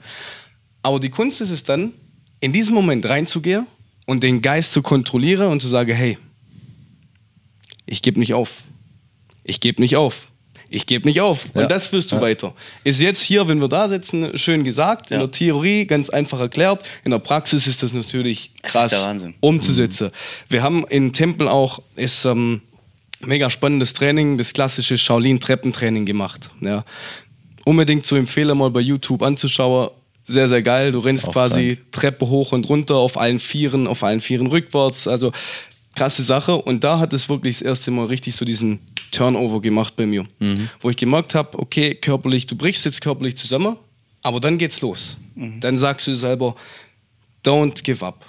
[0.82, 1.94] Aber die Kunst ist es dann,
[2.40, 3.68] in diesen Moment reinzugehen
[4.06, 6.18] und den Geist zu kontrollieren und zu sagen, hey,
[7.90, 8.58] ich gebe nicht auf.
[9.44, 10.28] Ich gebe nicht auf.
[10.72, 11.46] Ich gebe nicht auf.
[11.56, 11.64] Ja.
[11.64, 12.22] Und das führst du Ja.
[12.22, 12.54] weiter.
[12.84, 15.26] Ist jetzt hier, wenn wir da sitzen, schön gesagt, in Ja.
[15.26, 16.84] der Theorie ganz einfach erklärt.
[17.04, 19.34] In der Praxis ist das natürlich Das krass Wahnsinn.
[19.40, 20.12] umzusetzen.
[20.48, 22.62] Wir haben in Tempel auch, ist ähm,
[23.26, 26.52] mega spannendes Training, das klassische Shaolin-Treppentraining gemacht.
[26.62, 26.86] Ja.
[27.66, 29.90] Unbedingt zu empfehlen, mal bei YouTube anzuschauen.
[30.28, 30.92] Sehr, sehr geil.
[30.92, 31.78] Du rennst Auch quasi geil.
[31.92, 35.08] Treppe hoch und runter auf allen Vieren, auf allen Vieren rückwärts.
[35.08, 35.32] Also
[36.00, 36.56] krasse Sache.
[36.56, 38.80] Und da hat es wirklich das erste Mal richtig so diesen
[39.12, 40.26] Turnover gemacht bei mir.
[40.80, 43.76] Wo ich gemerkt habe, okay, körperlich, du brichst jetzt körperlich zusammen,
[44.22, 45.18] aber dann geht's los.
[45.60, 46.56] Dann sagst du selber,
[47.44, 48.26] don't give up.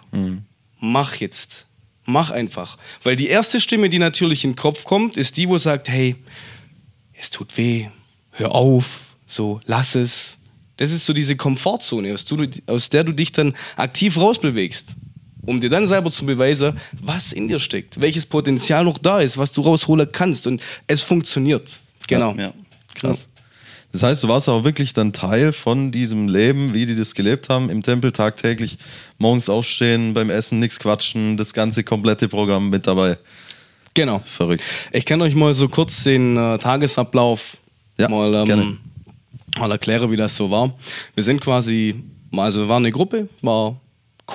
[0.81, 1.65] Mach jetzt.
[2.07, 2.77] Mach einfach.
[3.05, 6.17] Weil die erste Stimme, die natürlich in den Kopf kommt, ist die, wo sagt, hey,
[7.13, 7.87] es tut weh,
[8.33, 10.39] hör auf, so, lass es.
[10.79, 12.15] Das ist so diese Komfortzone,
[12.67, 14.87] aus der du dich dann aktiv rausbewegst.
[15.47, 19.39] Um dir dann selber zu beweisen, was in dir steckt, welches Potenzial noch da ist,
[19.39, 20.47] was du rausholen kannst.
[20.47, 21.69] Und es funktioniert.
[22.07, 22.35] Genau.
[22.35, 22.53] Ja.
[22.95, 23.29] Krass.
[23.93, 27.49] Das heißt, du warst auch wirklich dann Teil von diesem Leben, wie die das gelebt
[27.49, 28.79] haben, im Tempel tagtäglich
[29.19, 33.19] morgens aufstehen, beim Essen nichts quatschen, das ganze komplette Programm mit dabei.
[33.95, 34.23] Genau.
[34.25, 34.63] Verrückt.
[34.93, 37.57] Ich kann euch mal so kurz den äh, Tagesablauf
[37.99, 38.63] Ja, mal, gerne.
[38.63, 38.79] ähm,
[39.59, 40.73] mal erklären, wie das so war.
[41.17, 41.97] Wir sind quasi,
[42.37, 43.81] also wir waren eine Gruppe, war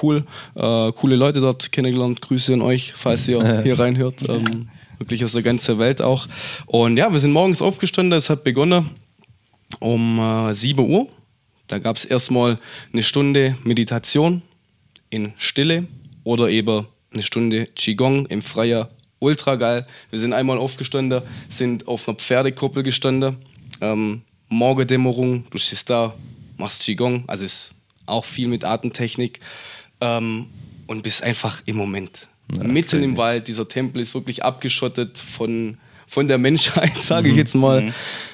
[0.01, 2.21] cool, äh, coole Leute dort kennengelernt.
[2.21, 4.27] Grüße an euch, falls ihr hier reinhört.
[4.29, 6.27] Ähm, wirklich aus der ganzen Welt auch.
[6.65, 8.89] Und ja, wir sind morgens aufgestanden, es hat begonnen
[9.79, 11.07] um äh, 7 Uhr.
[11.67, 12.59] Da gab es erstmal
[12.93, 14.41] eine Stunde Meditation
[15.09, 15.87] in Stille
[16.23, 18.89] oder eben eine Stunde Qigong im Freier.
[19.19, 19.87] Ultra geil.
[20.11, 23.37] Wir sind einmal aufgestanden, sind auf einer Pferdekuppel gestanden.
[23.81, 26.13] Ähm, Morgendämmerung, du stehst da,
[26.57, 27.71] machst Qigong, also ist
[28.05, 29.39] auch viel mit Atemtechnik
[30.05, 30.47] ähm,
[30.87, 32.27] und bist einfach im Moment.
[32.47, 37.55] Mitten im Wald, dieser Tempel ist wirklich abgeschottet von, von der Menschheit, sage ich jetzt
[37.55, 37.91] mal.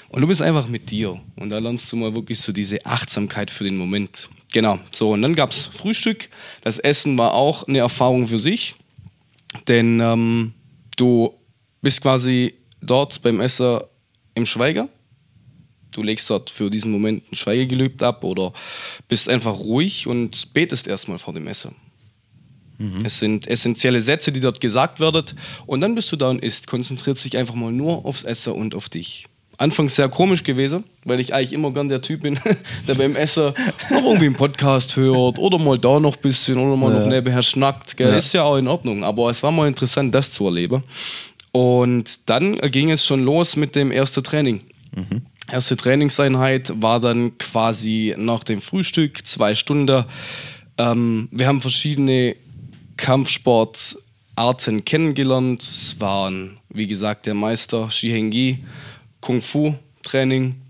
[0.10, 1.20] Und du bist einfach mit dir.
[1.38, 4.30] Und da lernst du mal wirklich so diese Achtsamkeit für den Moment.
[4.52, 4.80] Genau.
[4.92, 6.28] So, und dann gab es Frühstück.
[6.62, 8.76] Das Essen war auch eine Erfahrung für sich.
[9.70, 10.54] Denn ähm,
[10.98, 11.34] du
[11.82, 13.80] bist quasi dort beim Essen
[14.36, 14.90] im Schweiger.
[15.92, 18.54] Du legst dort für diesen Moment ein Schweigegelübde ab oder
[19.08, 21.76] bist einfach ruhig und betest erstmal vor dem Essen.
[23.04, 25.24] Es sind essentielle Sätze, die dort gesagt werden.
[25.66, 26.68] Und dann bist du da und isst.
[26.68, 29.26] Konzentriert sich einfach mal nur aufs Essen und auf dich.
[29.58, 32.40] Anfangs sehr komisch gewesen, weil ich eigentlich immer gern der Typ bin,
[32.88, 33.54] der beim Essen
[33.92, 37.44] noch irgendwie einen Podcast hört oder mal da noch ein bisschen oder mal noch nebenher
[37.44, 37.96] schnackt.
[37.98, 38.18] Gell?
[38.18, 40.84] Ist ja auch in Ordnung, aber es war mal interessant, das zu erleben.
[41.52, 44.62] Und dann ging es schon los mit dem ersten Training.
[45.50, 50.06] Erste Trainingseinheit war dann quasi nach dem Frühstück, zwei Stunden.
[50.78, 52.36] Ähm, wir haben verschiedene
[52.98, 55.64] Kampfsportarten kennengelernt.
[55.64, 58.64] Es waren, wie gesagt, der Meister Shihengi,
[59.20, 60.62] Kung Fu Training.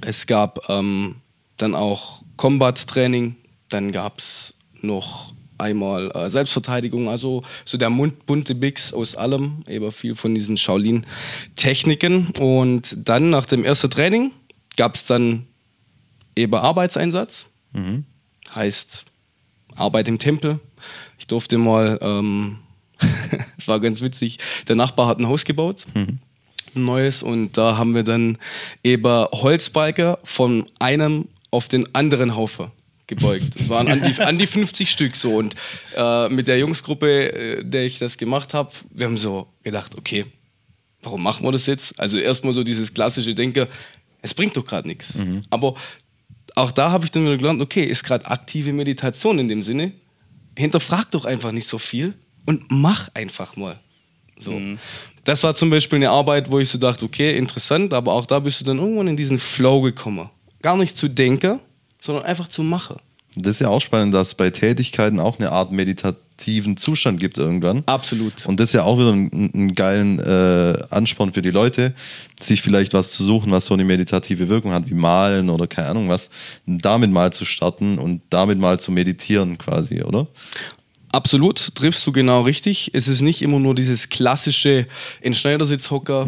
[0.00, 1.16] Es gab ähm,
[1.56, 3.36] dann auch Combat Training.
[3.68, 9.60] Dann gab es noch einmal äh, Selbstverteidigung, also so der Mund, bunte Mix aus allem,
[9.68, 12.28] eben viel von diesen Shaolin-Techniken.
[12.38, 14.32] Und dann nach dem ersten Training
[14.76, 15.46] gab es dann
[16.36, 17.46] eben Arbeitseinsatz.
[18.54, 19.04] Heißt
[19.76, 20.60] Arbeit im Tempel.
[21.18, 22.58] Ich durfte mal, ähm,
[23.58, 24.38] es war ganz witzig,
[24.68, 26.20] der Nachbar hat ein Haus gebaut, ein
[26.74, 28.38] neues, und da haben wir dann
[28.82, 32.70] eben Holzbalken von einem auf den anderen Haufen
[33.06, 33.46] gebeugt.
[33.58, 35.36] Es waren an die, an die 50 Stück so.
[35.36, 35.54] Und
[35.96, 40.26] äh, mit der Jungsgruppe, äh, der ich das gemacht habe, wir haben so gedacht, okay,
[41.02, 41.98] warum machen wir das jetzt?
[41.98, 43.66] Also erstmal so dieses klassische Denken,
[44.22, 45.12] es bringt doch gerade nichts.
[45.50, 45.74] Aber
[46.54, 49.92] auch da habe ich dann wieder gelernt, okay, ist gerade aktive Meditation in dem Sinne.
[50.56, 52.14] Hinterfrag doch einfach nicht so viel
[52.46, 53.78] und mach einfach mal.
[54.38, 54.60] So.
[55.24, 58.38] Das war zum Beispiel eine Arbeit, wo ich so dachte, okay, interessant, aber auch da
[58.38, 60.30] bist du dann irgendwann in diesen Flow gekommen.
[60.62, 61.60] Gar nicht zu denken,
[62.04, 62.96] sondern einfach zu machen.
[63.36, 67.36] Das ist ja auch spannend, dass es bei Tätigkeiten auch eine Art meditativen Zustand gibt
[67.36, 67.82] irgendwann.
[67.86, 68.46] Absolut.
[68.46, 71.94] Und das ist ja auch wieder einen, geilen äh, Ansporn für die Leute,
[72.40, 75.88] sich vielleicht was zu suchen, was so eine meditative Wirkung hat, wie Malen oder keine
[75.88, 76.30] Ahnung was,
[76.66, 80.28] damit mal zu starten und damit mal zu meditieren quasi, oder?
[81.10, 82.90] Absolut, triffst du genau richtig.
[82.92, 84.86] Es ist nicht immer nur dieses klassische
[85.20, 86.26] in Schneidersitz hocker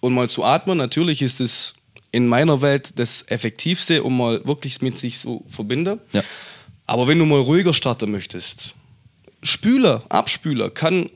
[0.00, 0.76] und mal zu atmen.
[0.76, 1.74] Natürlich ist es
[2.12, 6.00] in meiner Welt das Effektivste, um mal wirklich mit sich zu verbinden.
[6.12, 6.22] Ja.
[6.86, 8.74] Aber wenn du mal ruhiger starten möchtest,
[9.42, 11.08] Spüler, Abspüler kann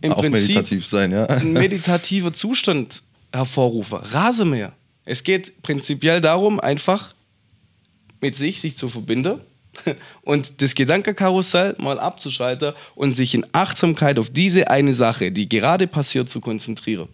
[0.00, 1.26] im Auch Prinzip meditativ sein, ja.
[1.26, 4.00] ein meditativer Zustand hervorrufe.
[4.12, 4.72] Rasenmäher.
[5.04, 7.14] Es geht prinzipiell darum, einfach
[8.20, 9.40] mit sich sich zu verbinden
[10.22, 15.86] und das Gedankenkarussell mal abzuschalten und sich in Achtsamkeit auf diese eine Sache, die gerade
[15.86, 17.08] passiert, zu konzentrieren.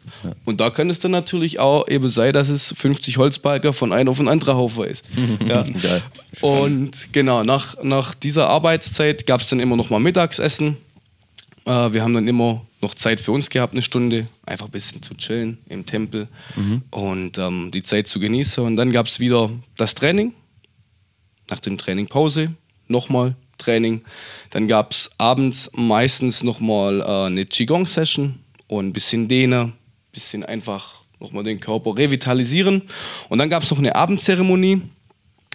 [0.45, 4.09] Und da kann es dann natürlich auch eben sein, dass es 50 Holzbalker von einem
[4.09, 5.05] auf einen anderen Haufen ist.
[5.49, 5.65] ja.
[6.41, 10.77] Und genau, nach, nach dieser Arbeitszeit gab es dann immer noch mal Mittagsessen.
[11.65, 15.03] Äh, wir haben dann immer noch Zeit für uns gehabt, eine Stunde, einfach ein bisschen
[15.03, 16.29] zu chillen im Tempel
[16.91, 18.63] und ähm, die Zeit zu genießen.
[18.63, 20.33] Und dann gab es wieder das Training.
[21.51, 22.55] Nach dem Training Pause,
[22.89, 24.03] nochmal Training.
[24.51, 29.73] Dann gab es abends meistens nochmal äh, eine Qigong-Session und ein bisschen Dehne, ein
[30.13, 32.83] bisschen einfach nochmal den Körper revitalisieren.
[33.29, 34.83] Und dann gab es noch eine Abendzeremonie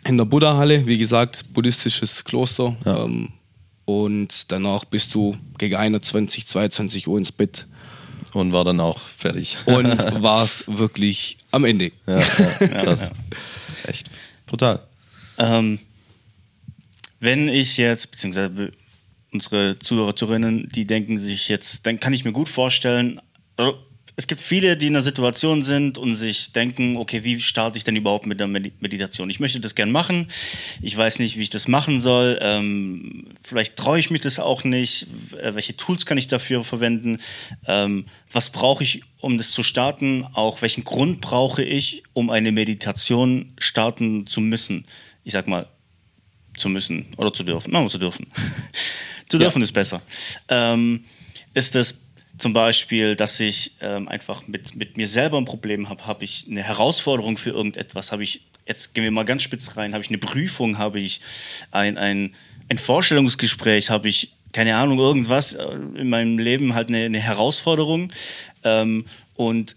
[0.06, 2.76] in der Buddha-Halle, wie gesagt, buddhistisches Kloster.
[2.86, 3.30] Ähm,
[3.86, 7.68] und danach bist du gegen 21, 22 Uhr ins Bett
[8.34, 9.58] Und war dann auch fertig.
[9.66, 9.88] und
[10.22, 11.92] warst wirklich am Ende.
[12.08, 13.12] ja, ja, krass.
[13.86, 14.10] Echt
[14.46, 14.82] brutal.
[15.38, 15.80] Ähm,
[17.20, 18.72] wenn ich jetzt, beziehungsweise
[19.32, 23.20] unsere Zuhörer, Zuhörerinnen, die denken sich jetzt, dann kann ich mir gut vorstellen,
[23.58, 23.78] also
[24.16, 27.84] es gibt viele, die in einer Situation sind und sich denken, okay, wie starte ich
[27.84, 29.30] denn überhaupt mit der Medi- Meditation?
[29.30, 30.28] Ich möchte das gern machen,
[30.82, 34.64] ich weiß nicht, wie ich das machen soll, ähm, vielleicht traue ich mich das auch
[34.64, 35.08] nicht,
[35.42, 37.18] äh, welche Tools kann ich dafür verwenden,
[37.66, 42.52] ähm, was brauche ich, um das zu starten, auch welchen Grund brauche ich, um eine
[42.52, 44.86] Meditation starten zu müssen.
[45.24, 45.68] Ich sag mal,
[46.56, 47.72] zu müssen oder zu dürfen.
[47.72, 48.28] Machen wir zu dürfen.
[49.30, 50.02] zu dürfen ist besser.
[50.50, 51.06] Ähm,
[51.54, 51.96] ist es
[52.38, 56.06] zum Beispiel, dass ich ähm, einfach mit, mit mir selber ein Problem habe?
[56.06, 58.12] Habe ich eine Herausforderung für irgendetwas?
[58.12, 60.78] Habe ich, jetzt gehen wir mal ganz spitz rein, habe ich eine Prüfung?
[60.78, 61.22] Habe ich
[61.72, 62.36] ein, ein,
[62.70, 63.90] ein Vorstellungsgespräch?
[63.90, 65.64] Habe ich, keine Ahnung, irgendwas äh,
[65.96, 68.12] in meinem Leben halt eine, eine Herausforderung?
[68.64, 69.06] Ähm,
[69.36, 69.76] und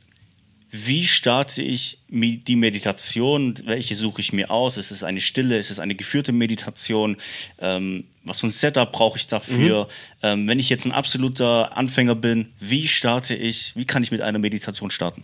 [0.71, 3.55] wie starte ich die Meditation?
[3.65, 4.77] Welche suche ich mir aus?
[4.77, 5.59] Ist es eine stille?
[5.59, 7.17] Ist es eine geführte Meditation?
[7.59, 9.89] Ähm, was für ein Setup brauche ich dafür?
[10.23, 13.73] Ähm, wenn ich jetzt ein absoluter Anfänger bin, wie starte ich?
[13.77, 15.23] Wie kann ich mit einer Meditation starten?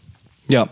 [0.49, 0.69] Ja.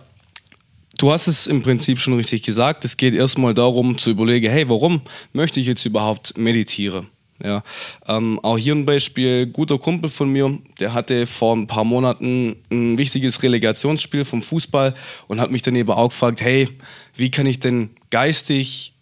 [0.99, 2.85] Du hast es im Prinzip schon richtig gesagt.
[2.85, 5.01] Es geht erstmal darum zu überlegen, hey, warum
[5.33, 7.09] möchte ich jetzt überhaupt meditieren?
[7.43, 7.63] Ja,
[8.07, 12.57] ähm, auch hier ein Beispiel, guter Kumpel von mir, der hatte vor ein paar Monaten
[12.71, 14.95] ein wichtiges Relegationsspiel vom Fußball
[15.27, 16.69] und hat mich dann eben auch gefragt, hey,
[17.15, 18.95] wie kann ich denn geistig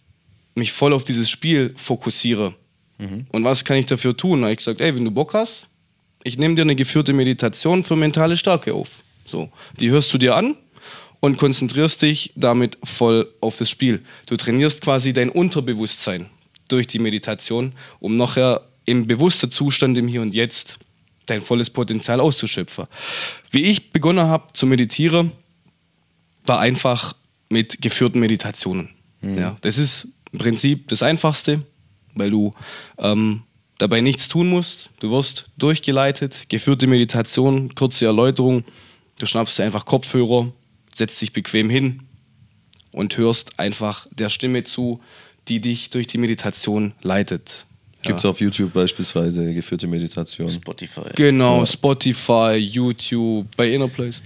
[0.55, 2.55] mich voll auf dieses Spiel fokussieren?
[3.31, 4.41] Und was kann ich dafür tun?
[4.41, 5.67] Da habe ich gesagt, ey, wenn du Bock hast,
[6.23, 9.03] ich nehme dir eine geführte Meditation für mentale Stärke auf.
[9.25, 9.49] So,
[9.79, 10.57] die hörst du dir an
[11.19, 14.03] und konzentrierst dich damit voll auf das Spiel.
[14.27, 16.29] Du trainierst quasi dein Unterbewusstsein
[16.71, 20.79] durch die Meditation, um nachher im bewussten Zustand im Hier und Jetzt
[21.25, 22.85] dein volles Potenzial auszuschöpfen.
[23.51, 25.31] Wie ich begonnen habe zu meditieren,
[26.45, 27.15] war einfach
[27.49, 28.89] mit geführten Meditationen.
[29.21, 31.63] Ja, das ist im Prinzip das Einfachste,
[32.15, 32.53] weil du
[32.97, 33.43] ähm,
[33.77, 34.89] dabei nichts tun musst.
[34.99, 38.63] Du wirst durchgeleitet, geführte Meditation, kurze Erläuterung.
[39.17, 40.51] Du schnappst dir einfach Kopfhörer,
[40.93, 42.03] setzt dich bequem hin
[42.91, 45.01] und hörst einfach der Stimme zu,
[45.49, 47.65] die dich durch die Meditation leitet.
[48.01, 50.49] Gibt es auf YouTube beispielsweise geführte Meditation?
[50.49, 51.09] Spotify.
[51.15, 54.23] Genau, Spotify, YouTube, bei Inner Place.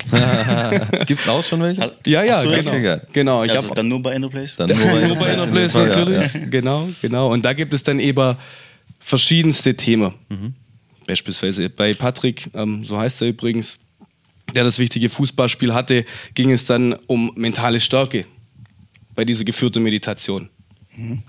[1.07, 1.91] Gibt es auch schon welche?
[2.05, 2.71] Ja, ja, Hast du genau.
[2.71, 3.43] Okay, genau.
[3.43, 4.57] Ich Also hab, dann nur bei Innerplace?
[4.57, 6.33] Dann nur bei, nur bei Inner Place in dem Fall, natürlich.
[6.33, 6.45] Ja, ja.
[6.49, 7.31] Genau, genau.
[7.31, 8.35] Und da gibt es dann eben
[8.99, 10.13] verschiedenste Themen.
[11.07, 13.79] Beispielsweise bei Patrick, ähm, so heißt er übrigens,
[14.53, 16.05] der das wichtige Fußballspiel hatte,
[16.35, 18.25] ging es dann um mentale Stärke
[19.15, 20.49] bei dieser geführten Meditation.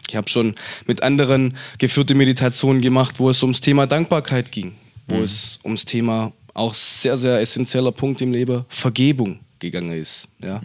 [0.09, 0.55] Ich habe schon
[0.87, 4.75] mit anderen geführte Meditationen gemacht, wo es ums Thema Dankbarkeit ging,
[5.07, 10.29] wo es ums Thema auch sehr, sehr essentieller Punkt im Leben, Vergebung gegangen ist.
[10.43, 10.63] Ja.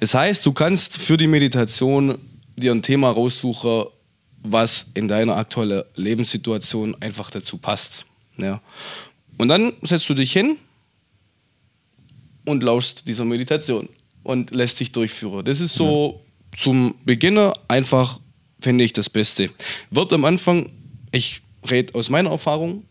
[0.00, 2.18] Das heißt, du kannst für die Meditation
[2.56, 3.84] dir ein Thema raussuchen,
[4.42, 8.04] was in deiner aktuellen Lebenssituation einfach dazu passt.
[8.38, 8.60] Ja.
[9.38, 10.56] Und dann setzt du dich hin
[12.44, 13.88] und lauschst dieser Meditation
[14.22, 15.44] und lässt dich durchführen.
[15.44, 16.20] Das ist so
[16.56, 18.20] zum Beginner einfach,
[18.60, 19.50] finde ich, das Beste.
[19.90, 20.70] Wird am Anfang,
[21.10, 22.84] ich rede aus meiner Erfahrung,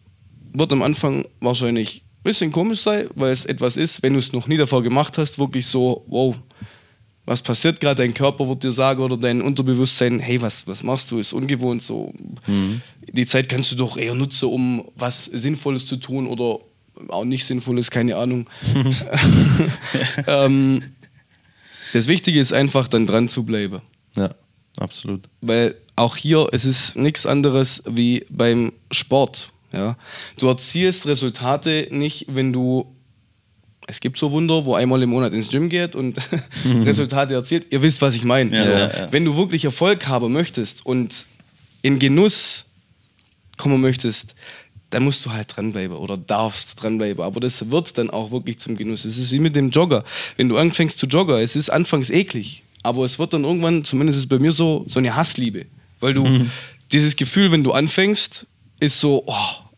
[0.53, 4.33] wird am Anfang wahrscheinlich ein bisschen komisch sein, weil es etwas ist, wenn du es
[4.33, 6.35] noch nie davor gemacht hast, wirklich so, wow,
[7.25, 11.11] was passiert gerade, dein Körper wird dir sagen oder dein Unterbewusstsein, hey, was, was machst
[11.11, 12.11] du, ist ungewohnt so.
[13.13, 16.59] Die Zeit kannst du doch eher nutzen, um was Sinnvolles zu tun oder
[17.09, 18.47] auch nicht Sinnvolles, keine Ahnung.
[20.27, 20.83] ähm,
[21.93, 23.81] das Wichtige ist einfach, dann dran zu bleiben.
[24.15, 24.33] ja,
[24.77, 25.27] absolut.
[25.41, 29.51] Weil auch hier, es ist nichts anderes wie beim Sport.
[29.71, 29.97] Ja?
[30.37, 32.95] Du erzielst Resultate nicht, wenn du
[33.87, 36.17] es gibt so Wunder, wo einmal im Monat ins Gym geht und
[36.63, 36.83] mhm.
[36.83, 37.67] Resultate erzielt.
[37.71, 38.55] Ihr wisst, was ich meine.
[38.55, 39.11] Ja, so, ja, ja.
[39.11, 41.27] Wenn du wirklich Erfolg haben möchtest und
[41.81, 42.65] in Genuss
[43.57, 44.35] kommen möchtest,
[44.91, 47.23] dann musst du halt dranbleiben oder darfst dranbleiben.
[47.23, 49.05] Aber das wird dann auch wirklich zum Genuss.
[49.05, 50.03] Es ist wie mit dem Jogger.
[50.37, 54.17] Wenn du anfängst zu joggen, es ist anfangs eklig, aber es wird dann irgendwann, zumindest
[54.17, 55.65] ist es bei mir so, so eine Hassliebe.
[55.99, 56.51] Weil du mhm.
[56.91, 58.45] dieses Gefühl, wenn du anfängst,
[58.79, 59.33] ist so, oh,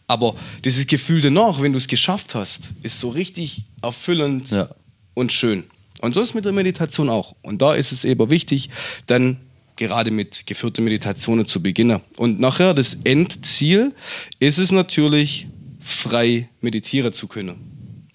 [0.07, 0.36] aber
[0.66, 4.70] dieses Gefühl danach, wenn du es geschafft hast, ist so richtig erfüllend ja.
[5.14, 5.66] und schön.
[6.01, 7.36] Und so ist es mit der Meditation auch.
[7.43, 8.70] Und da ist es eben wichtig,
[9.07, 9.38] dann
[9.76, 12.01] gerade mit geführten Meditationen zu beginnen.
[12.17, 13.93] Und nachher das Endziel
[14.39, 15.47] ist es natürlich,
[15.80, 17.55] frei meditieren zu können.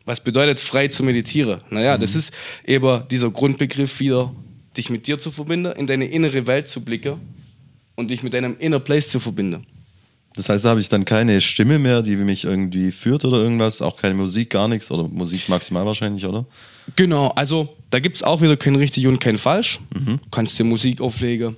[0.05, 1.61] Was bedeutet frei zu meditieren?
[1.71, 2.01] Naja, mhm.
[2.01, 2.33] das ist
[2.67, 4.35] eben dieser Grundbegriff wieder,
[4.77, 7.21] dich mit dir zu verbinden, in deine innere Welt zu blicken
[7.95, 9.67] und dich mit deinem Inner Place zu verbinden.
[10.39, 13.83] Das heißt, da habe ich dann keine Stimme mehr, die mich irgendwie führt oder irgendwas,
[13.83, 16.47] auch keine Musik, gar nichts oder Musik maximal wahrscheinlich, oder?
[16.95, 19.81] Genau, also da gibt es auch wieder kein richtig und kein falsch.
[19.93, 20.21] Mhm.
[20.23, 21.57] Du kannst dir Musik auflegen.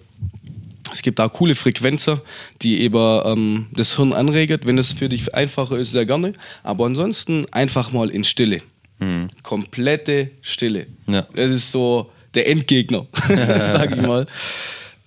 [0.91, 2.23] Es gibt auch coole Frequenzen,
[2.63, 4.67] die eben ähm, das Hirn anregt.
[4.67, 6.33] Wenn es für dich einfacher ist, sehr gerne.
[6.63, 8.63] Aber ansonsten einfach mal in Stille.
[8.99, 9.29] Mhm.
[9.43, 10.87] Komplette Stille.
[11.07, 11.27] Ja.
[11.35, 14.27] Das ist so der Endgegner, sag ich mal.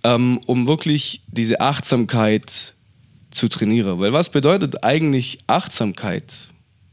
[0.05, 2.72] Ähm, um wirklich diese Achtsamkeit
[3.34, 3.99] zu trainieren.
[3.99, 6.31] Weil was bedeutet eigentlich Achtsamkeit?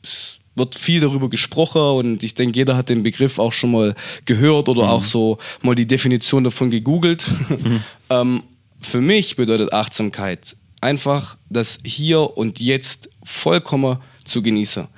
[0.02, 3.94] Es wird viel darüber gesprochen und ich denke, jeder hat den Begriff auch schon mal
[4.24, 4.88] gehört oder mhm.
[4.88, 7.26] auch so mal die Definition davon gegoogelt.
[7.48, 7.82] Mhm.
[8.10, 8.42] ähm,
[8.80, 14.88] für mich bedeutet Achtsamkeit einfach das Hier und Jetzt vollkommen zu genießen.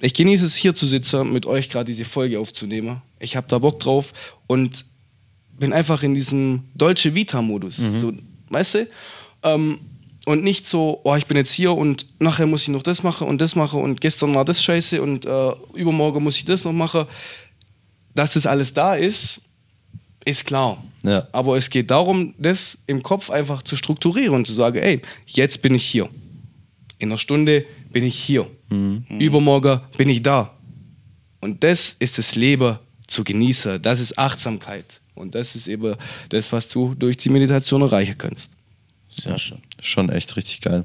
[0.00, 3.02] Ich genieße es hier zu sitzen, mit euch gerade diese Folge aufzunehmen.
[3.18, 4.12] Ich habe da Bock drauf
[4.46, 4.84] und
[5.58, 7.78] bin einfach in diesem Dolce Vita-Modus.
[7.78, 8.00] Mhm.
[8.00, 8.12] So,
[8.50, 8.88] weißt du?
[9.42, 9.80] Ähm,
[10.28, 13.26] und nicht so, oh, ich bin jetzt hier und nachher muss ich noch das machen
[13.26, 16.74] und das machen und gestern war das scheiße und äh, übermorgen muss ich das noch
[16.74, 17.06] machen.
[18.14, 19.40] Dass das alles da ist,
[20.26, 20.84] ist klar.
[21.02, 21.26] Ja.
[21.32, 25.62] Aber es geht darum, das im Kopf einfach zu strukturieren und zu sagen, ey, jetzt
[25.62, 26.10] bin ich hier.
[26.98, 28.50] In einer Stunde bin ich hier.
[28.68, 29.06] Mhm.
[29.18, 30.52] Übermorgen bin ich da.
[31.40, 33.80] Und das ist das Leben zu genießen.
[33.80, 35.00] Das ist Achtsamkeit.
[35.14, 35.94] Und das ist eben
[36.28, 38.50] das, was du durch die Meditation erreichen kannst.
[39.22, 39.58] Sehr schön.
[39.80, 40.84] Schon echt richtig geil.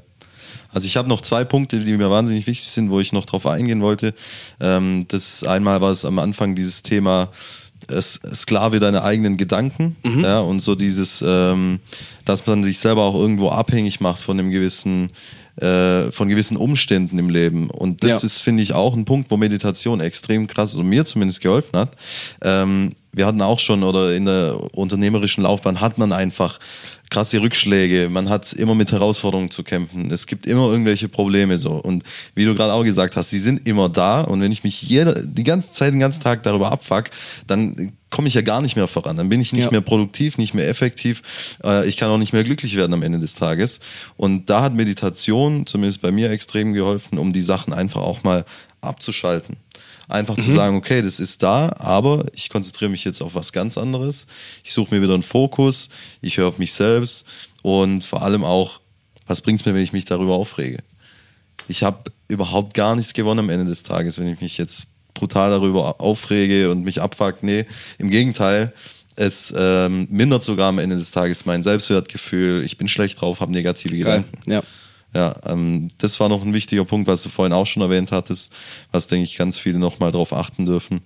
[0.72, 3.46] Also ich habe noch zwei Punkte, die mir wahnsinnig wichtig sind, wo ich noch drauf
[3.46, 4.14] eingehen wollte.
[4.60, 7.30] Ähm, das einmal war es am Anfang dieses Thema
[8.00, 10.24] Sklave deiner eigenen Gedanken, mhm.
[10.24, 11.80] ja, und so dieses, ähm,
[12.24, 15.10] dass man sich selber auch irgendwo abhängig macht von einem gewissen
[15.60, 17.70] äh, von gewissen Umständen im Leben.
[17.70, 18.26] Und das ja.
[18.26, 21.96] ist, finde ich, auch ein Punkt, wo Meditation extrem krass, oder mir zumindest geholfen hat.
[22.42, 26.58] Ähm, wir hatten auch schon, oder in der unternehmerischen Laufbahn hat man einfach
[27.14, 31.74] krasse Rückschläge, man hat immer mit Herausforderungen zu kämpfen, es gibt immer irgendwelche Probleme so.
[31.74, 32.02] Und
[32.34, 35.24] wie du gerade auch gesagt hast, die sind immer da und wenn ich mich jede,
[35.24, 37.10] die ganze Zeit, den ganzen Tag darüber abfuck,
[37.46, 39.16] dann komme ich ja gar nicht mehr voran.
[39.16, 39.70] Dann bin ich nicht ja.
[39.70, 41.22] mehr produktiv, nicht mehr effektiv.
[41.62, 43.78] Äh, ich kann auch nicht mehr glücklich werden am Ende des Tages.
[44.16, 48.44] Und da hat Meditation zumindest bei mir extrem geholfen, um die Sachen einfach auch mal
[48.80, 49.56] abzuschalten.
[50.08, 50.42] Einfach mhm.
[50.42, 54.26] zu sagen, okay, das ist da, aber ich konzentriere mich jetzt auf was ganz anderes.
[54.62, 55.88] Ich suche mir wieder einen Fokus,
[56.20, 57.24] ich höre auf mich selbst
[57.62, 58.80] und vor allem auch,
[59.26, 60.78] was bringt es mir, wenn ich mich darüber aufrege?
[61.68, 64.84] Ich habe überhaupt gar nichts gewonnen am Ende des Tages, wenn ich mich jetzt
[65.14, 67.42] brutal darüber aufrege und mich abfuck.
[67.42, 67.64] Nee,
[67.98, 68.74] im Gegenteil,
[69.16, 72.64] es ähm, mindert sogar am Ende des Tages mein Selbstwertgefühl.
[72.64, 74.24] Ich bin schlecht drauf, habe negative Geil.
[74.24, 74.50] Gedanken.
[74.50, 74.62] Ja.
[75.14, 78.52] Ja, ähm, das war noch ein wichtiger Punkt, was du vorhin auch schon erwähnt hattest,
[78.90, 81.02] was, denke ich, ganz viele nochmal drauf achten dürfen.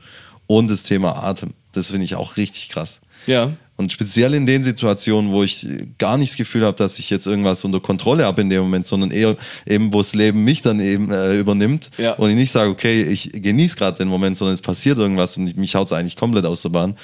[0.46, 3.02] Und das Thema Atem, das finde ich auch richtig krass.
[3.26, 3.52] Ja.
[3.76, 5.64] Und speziell in den Situationen, wo ich
[5.98, 8.86] gar nicht das Gefühl habe, dass ich jetzt irgendwas unter Kontrolle habe in dem Moment,
[8.86, 9.36] sondern eher
[9.66, 12.14] eben, wo das Leben mich dann eben äh, übernimmt ja.
[12.14, 15.56] und ich nicht sage, okay, ich genieße gerade den Moment, sondern es passiert irgendwas und
[15.56, 16.96] mich haut es eigentlich komplett aus der Bahn.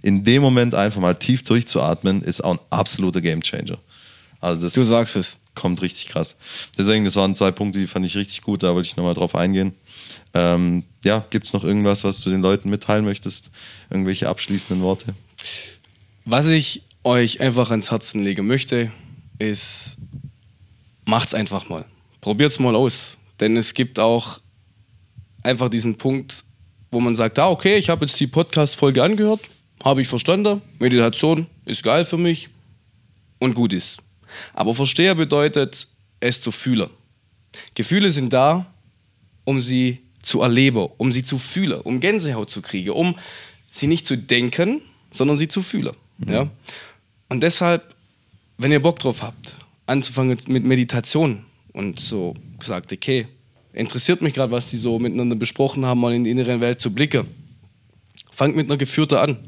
[0.00, 3.76] In dem Moment einfach mal tief durchzuatmen, ist auch ein absoluter Gamechanger.
[4.40, 6.36] Also das, du sagst es kommt richtig krass.
[6.76, 9.34] Deswegen, das waren zwei Punkte, die fand ich richtig gut, da wollte ich nochmal drauf
[9.34, 9.74] eingehen.
[10.34, 13.50] Ähm, ja, gibt es noch irgendwas, was du den Leuten mitteilen möchtest?
[13.90, 15.14] Irgendwelche abschließenden Worte?
[16.24, 18.92] Was ich euch einfach ans Herzen legen möchte,
[19.38, 19.96] ist,
[21.04, 21.84] macht's einfach mal.
[22.20, 23.18] Probiert's mal aus.
[23.40, 24.40] Denn es gibt auch
[25.42, 26.44] einfach diesen Punkt,
[26.90, 29.40] wo man sagt, ah, okay, ich habe jetzt die Podcast-Folge angehört,
[29.82, 32.48] habe ich verstanden, Meditation ist geil für mich
[33.40, 33.98] und gut ist.
[34.54, 35.88] Aber verstehe bedeutet,
[36.20, 36.90] es zu fühlen.
[37.74, 38.66] Gefühle sind da,
[39.44, 43.16] um sie zu erleben, um sie zu fühlen, um Gänsehaut zu kriegen, um
[43.70, 45.96] sie nicht zu denken, sondern sie zu fühlen.
[46.18, 46.32] Mhm.
[46.32, 46.48] Ja?
[47.28, 47.94] Und deshalb,
[48.58, 49.56] wenn ihr Bock drauf habt,
[49.86, 53.26] anzufangen mit Meditation, und so gesagt, okay,
[53.72, 56.92] interessiert mich gerade, was die so miteinander besprochen haben, mal in die innere Welt zu
[56.92, 57.26] blicken.
[58.32, 59.38] Fangt mit einer Geführte an.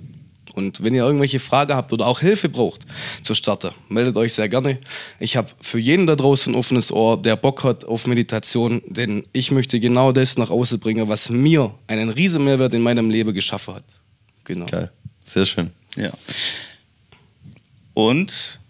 [0.55, 2.83] Und wenn ihr irgendwelche Fragen habt oder auch Hilfe braucht
[3.23, 4.79] zur Starter, meldet euch sehr gerne.
[5.19, 9.27] Ich habe für jeden da draußen ein offenes Ohr, der Bock hat auf Meditation, denn
[9.33, 13.35] ich möchte genau das nach außen bringen, was mir einen riesen Mehrwert in meinem Leben
[13.35, 13.85] geschaffen hat.
[14.45, 14.67] Genau.
[14.67, 14.93] Geil.
[15.25, 15.71] Sehr schön.
[15.97, 16.13] Ja.
[17.95, 18.61] Und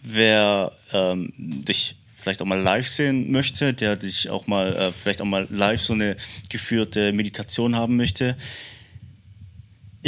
[0.00, 5.20] wer ähm, dich vielleicht auch mal live sehen möchte, der dich auch mal äh, vielleicht
[5.20, 6.16] auch mal live so eine
[6.48, 8.36] geführte Meditation haben möchte,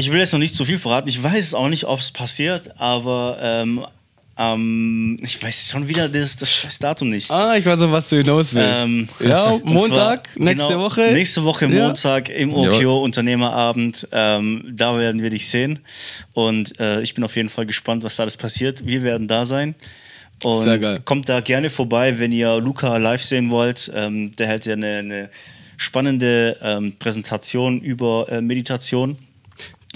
[0.01, 1.09] ich will jetzt noch nicht zu viel verraten.
[1.09, 3.85] Ich weiß auch nicht, ob es passiert, aber ähm,
[4.39, 7.31] ähm, ich weiß schon wieder das, das Datum nicht.
[7.31, 8.81] Ah, ich weiß auch, was du hinaus willst.
[8.81, 11.11] Ähm, ja, Montag, zwar, nächste genau, Woche.
[11.13, 12.37] Nächste Woche Montag ja.
[12.37, 14.09] im OKO Unternehmerabend.
[14.11, 15.81] Ähm, da werden wir dich sehen.
[16.33, 18.87] Und äh, ich bin auf jeden Fall gespannt, was da alles passiert.
[18.87, 19.75] Wir werden da sein.
[20.43, 23.93] Und kommt da gerne vorbei, wenn ihr Luca live sehen wollt.
[23.95, 25.31] Ähm, der hält ja eine, eine
[25.77, 29.19] spannende ähm, Präsentation über äh, Meditation.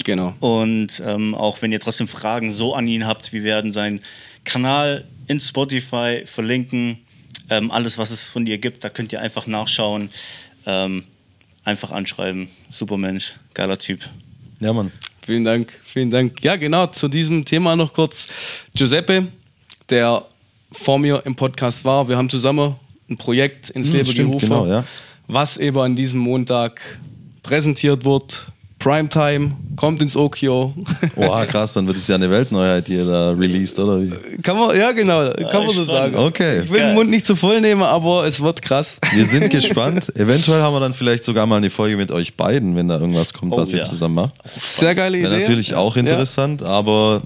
[0.02, 0.34] Genau.
[0.40, 4.00] Und ähm, auch wenn ihr trotzdem Fragen so an ihn habt, wir werden seinen
[4.44, 6.98] Kanal in Spotify verlinken.
[7.48, 10.10] Ähm, alles, was es von dir gibt, da könnt ihr einfach nachschauen.
[10.66, 11.04] Ähm,
[11.64, 12.48] einfach anschreiben.
[12.70, 14.00] Super Mensch, geiler Typ.
[14.60, 14.92] Ja, Mann.
[15.24, 16.42] Vielen Dank, vielen Dank.
[16.42, 18.28] Ja, genau, zu diesem Thema noch kurz.
[18.74, 19.28] Giuseppe,
[19.88, 20.26] der
[20.70, 22.76] vor mir im Podcast war, wir haben zusammen
[23.08, 24.84] ein Projekt ins hm, Leben gerufen, genau, ja.
[25.26, 26.80] was eben an diesem Montag
[27.42, 28.46] präsentiert wird
[28.84, 30.74] Primetime, kommt ins Okio.
[31.16, 34.10] Boah, krass, dann wird es ja eine Weltneuheit, die ihr da released, oder wie?
[34.42, 36.14] Kann man, ja genau, kann man so sagen.
[36.18, 36.60] Okay.
[36.64, 38.98] Ich will den Mund nicht zu voll nehmen, aber es wird krass.
[39.14, 40.14] Wir sind gespannt.
[40.18, 43.32] Eventuell haben wir dann vielleicht sogar mal eine Folge mit euch beiden, wenn da irgendwas
[43.32, 43.78] kommt, oh, was ja.
[43.78, 44.34] ihr zusammen macht.
[44.54, 45.30] Sehr geile Idee.
[45.30, 46.66] Wäre natürlich auch interessant, ja.
[46.66, 47.22] aber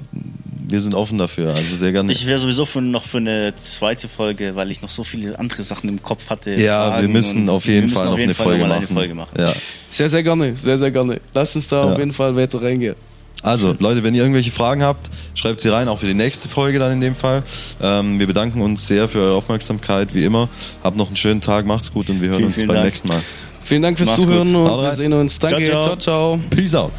[0.69, 2.13] wir sind offen dafür, also sehr gerne.
[2.13, 5.63] Ich wäre sowieso für, noch für eine zweite Folge, weil ich noch so viele andere
[5.63, 6.55] Sachen im Kopf hatte.
[6.55, 8.73] Ja, wir müssen auf jeden Fall noch eine, Fall Folge, machen.
[8.79, 9.35] eine Folge machen.
[9.39, 9.53] Ja.
[9.89, 11.21] Sehr, sehr gerne, sehr, sehr gerne.
[11.35, 11.93] Lasst uns da ja.
[11.93, 12.95] auf jeden Fall weiter reingehen.
[13.43, 16.79] Also, Leute, wenn ihr irgendwelche Fragen habt, schreibt sie rein, auch für die nächste Folge
[16.81, 17.45] dann in dem Fall.
[17.81, 20.49] Ähm, wir bedanken uns sehr für eure Aufmerksamkeit, wie immer.
[20.83, 22.87] Habt noch einen schönen Tag, macht's gut und wir hören vielen, uns vielen beim Dank.
[22.87, 23.23] nächsten Mal.
[23.65, 24.71] Vielen Dank fürs Macht's Zuhören gut.
[24.71, 25.39] und wir sehen uns.
[25.39, 25.97] Danke, ciao, ciao.
[25.97, 26.41] ciao, ciao.
[26.51, 26.93] Peace out.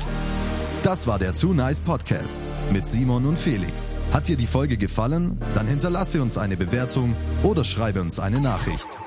[0.83, 3.97] Das war der Too Nice Podcast mit Simon und Felix.
[4.13, 5.37] Hat dir die Folge gefallen?
[5.53, 8.99] Dann hinterlasse uns eine Bewertung oder schreibe uns eine Nachricht.